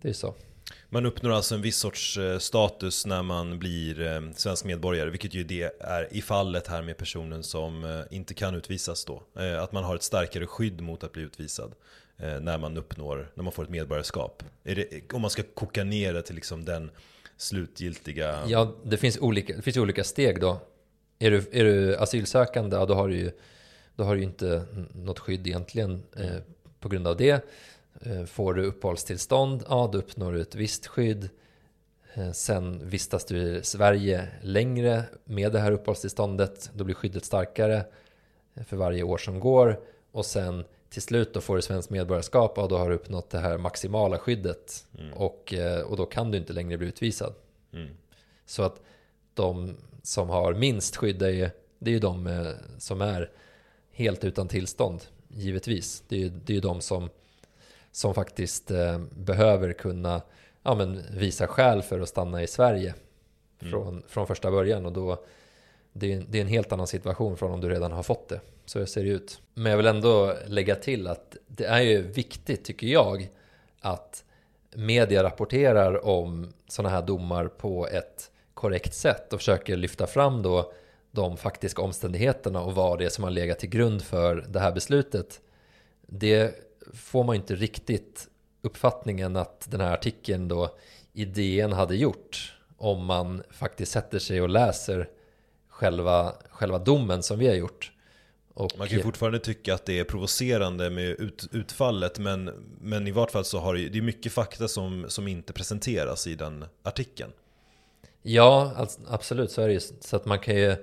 [0.00, 0.34] Det är så.
[0.88, 5.34] Man uppnår alltså en viss sorts eh, status när man blir eh, svensk medborgare, vilket
[5.34, 9.22] ju det är i fallet här med personen som inte kan utvisas då.
[9.60, 11.74] Att man har ett starkare skydd mot att bli utvisad
[12.16, 14.42] när man uppnår, när man får ett medborgarskap.
[14.62, 16.90] Det, om man ska koka ner det till liksom den
[17.36, 18.42] slutgiltiga...
[18.46, 20.60] Ja, det finns olika, det finns olika steg då.
[21.18, 23.30] Är du, är du asylsökande, ja, då har du ju
[23.96, 24.64] då har du inte
[24.94, 26.36] något skydd egentligen eh,
[26.80, 27.44] på grund av det.
[28.00, 31.28] Eh, får du uppehållstillstånd, ja då uppnår du ett visst skydd.
[32.14, 37.84] Eh, sen vistas du i Sverige längre med det här uppehållstillståndet, då blir skyddet starkare
[38.54, 39.80] eh, för varje år som går.
[40.12, 40.64] Och sen
[40.94, 44.18] till slut då får du svenskt medborgarskap och då har du uppnått det här maximala
[44.18, 44.86] skyddet.
[44.98, 45.12] Mm.
[45.12, 45.54] Och,
[45.86, 47.34] och då kan du inte längre bli utvisad.
[47.72, 47.88] Mm.
[48.46, 48.80] Så att
[49.34, 53.30] de som har minst skydd är ju, det är ju de som är
[53.90, 56.02] helt utan tillstånd, givetvis.
[56.08, 57.10] Det är ju det är de som,
[57.92, 60.22] som faktiskt eh, behöver kunna
[60.62, 62.94] ja, men visa skäl för att stanna i Sverige
[63.60, 63.70] mm.
[63.70, 64.86] från, från första början.
[64.86, 65.24] Och då,
[65.96, 68.40] det är, det är en helt annan situation från om du redan har fått det.
[68.64, 69.40] Så ser det ut.
[69.54, 73.28] Men jag vill ändå lägga till att det är ju viktigt, tycker jag,
[73.80, 74.24] att
[74.74, 80.72] media rapporterar om sådana här domar på ett korrekt sätt och försöker lyfta fram då
[81.10, 84.72] de faktiska omständigheterna och vad det är som har legat till grund för det här
[84.72, 85.40] beslutet.
[86.06, 86.54] Det
[86.92, 88.28] får man inte riktigt
[88.62, 90.76] uppfattningen att den här artikeln då
[91.12, 95.08] i DN hade gjort om man faktiskt sätter sig och läser
[95.74, 97.92] själva, själva domen som vi har gjort.
[98.54, 102.50] Och man kan ju fortfarande tycka att det är provocerande med ut, utfallet men,
[102.80, 106.26] men i vart fall så har det, det är mycket fakta som, som inte presenteras
[106.26, 107.32] i den artikeln.
[108.22, 109.80] Ja, alltså, absolut så är det ju.
[110.00, 110.76] Så att man kan ju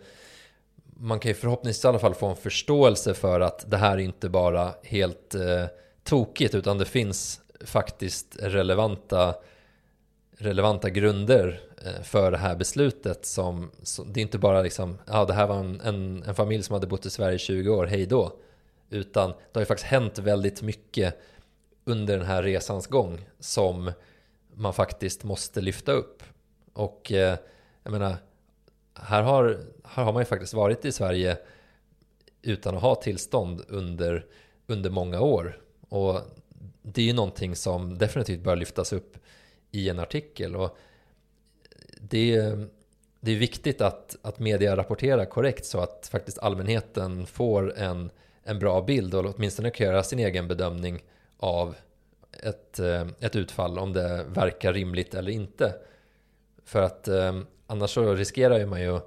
[0.84, 3.98] man kan ju förhoppningsvis i alla fall få en förståelse för att det här är
[3.98, 5.66] inte bara helt eh,
[6.04, 9.36] tokigt utan det finns faktiskt relevanta,
[10.38, 15.26] relevanta grunder Eh, för det här beslutet som, som, det är inte bara liksom, ja
[15.26, 17.86] det här var en, en, en, familj som hade bott i Sverige i 20 år,
[17.86, 18.40] hej då.
[18.90, 21.20] Utan det har ju faktiskt hänt väldigt mycket
[21.86, 23.92] under den här resans gång som
[24.54, 26.24] man faktiskt måste lyfta upp.
[26.74, 27.38] Och eh,
[27.84, 28.16] jag menar,
[28.94, 31.38] här har, här har man ju faktiskt varit i Sverige
[32.42, 34.26] utan att ha tillstånd under,
[34.68, 35.62] under många år.
[35.90, 36.20] Och
[36.82, 39.18] det är ju någonting som definitivt bör lyftas upp
[39.72, 40.56] i en artikel.
[40.56, 40.78] Och
[42.12, 42.68] det, är,
[43.20, 48.12] det är viktigt att, att media rapporterar korrekt så att faktiskt allmänheten får en,
[48.44, 51.04] en bra bild och åtminstone kan göra sin egen bedömning
[51.38, 51.76] av
[52.44, 55.74] ett, eh, ett utfall, om det verkar rimligt eller inte.
[56.66, 57.42] För att eh,
[57.72, 59.00] Annars så riskerar ju man ju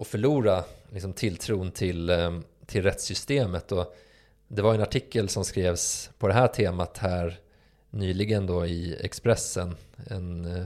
[0.00, 3.72] att förlora liksom, tilltron till, eh, till rättssystemet.
[3.72, 3.96] Och
[4.48, 7.38] det var en artikel som skrevs på det här temat här
[7.90, 9.76] nyligen då i Expressen.
[10.06, 10.64] En, eh,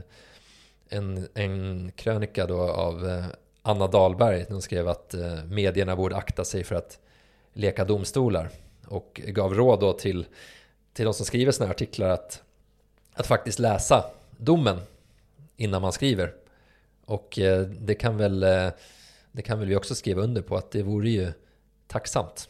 [0.91, 3.25] en, en krönika då av eh,
[3.61, 4.45] Anna Dahlberg.
[4.49, 6.99] Hon skrev att eh, medierna borde akta sig för att
[7.53, 8.49] leka domstolar.
[8.87, 10.25] Och gav råd då till,
[10.93, 12.43] till de som skriver sådana här artiklar att,
[13.13, 14.05] att faktiskt läsa
[14.37, 14.79] domen
[15.57, 16.33] innan man skriver.
[17.05, 18.39] Och eh, det kan, väl,
[19.31, 21.31] det kan väl vi också skriva under på att det vore ju
[21.87, 22.49] tacksamt.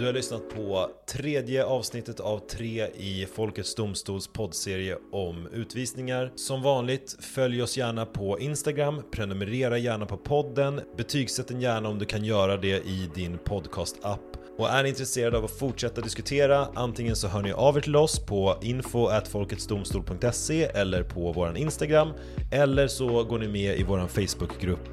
[0.00, 6.32] Du har lyssnat på tredje avsnittet av tre i Folkets Domstols poddserie om utvisningar.
[6.36, 11.98] Som vanligt, följ oss gärna på Instagram, prenumerera gärna på podden, betygsätt den gärna om
[11.98, 16.68] du kan göra det i din podcast-app och är ni intresserade av att fortsätta diskutera,
[16.74, 22.12] antingen så hör ni av er till oss på info.folketsdomstol.se eller på våran Instagram,
[22.52, 24.88] eller så går ni med i våran Facebookgrupp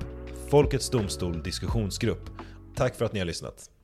[0.50, 2.30] Folkets Domstol diskussionsgrupp.
[2.76, 3.77] Tack för att ni har lyssnat.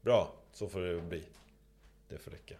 [0.00, 1.24] Bra, Så får det bli.
[2.08, 2.54] Det får räcka.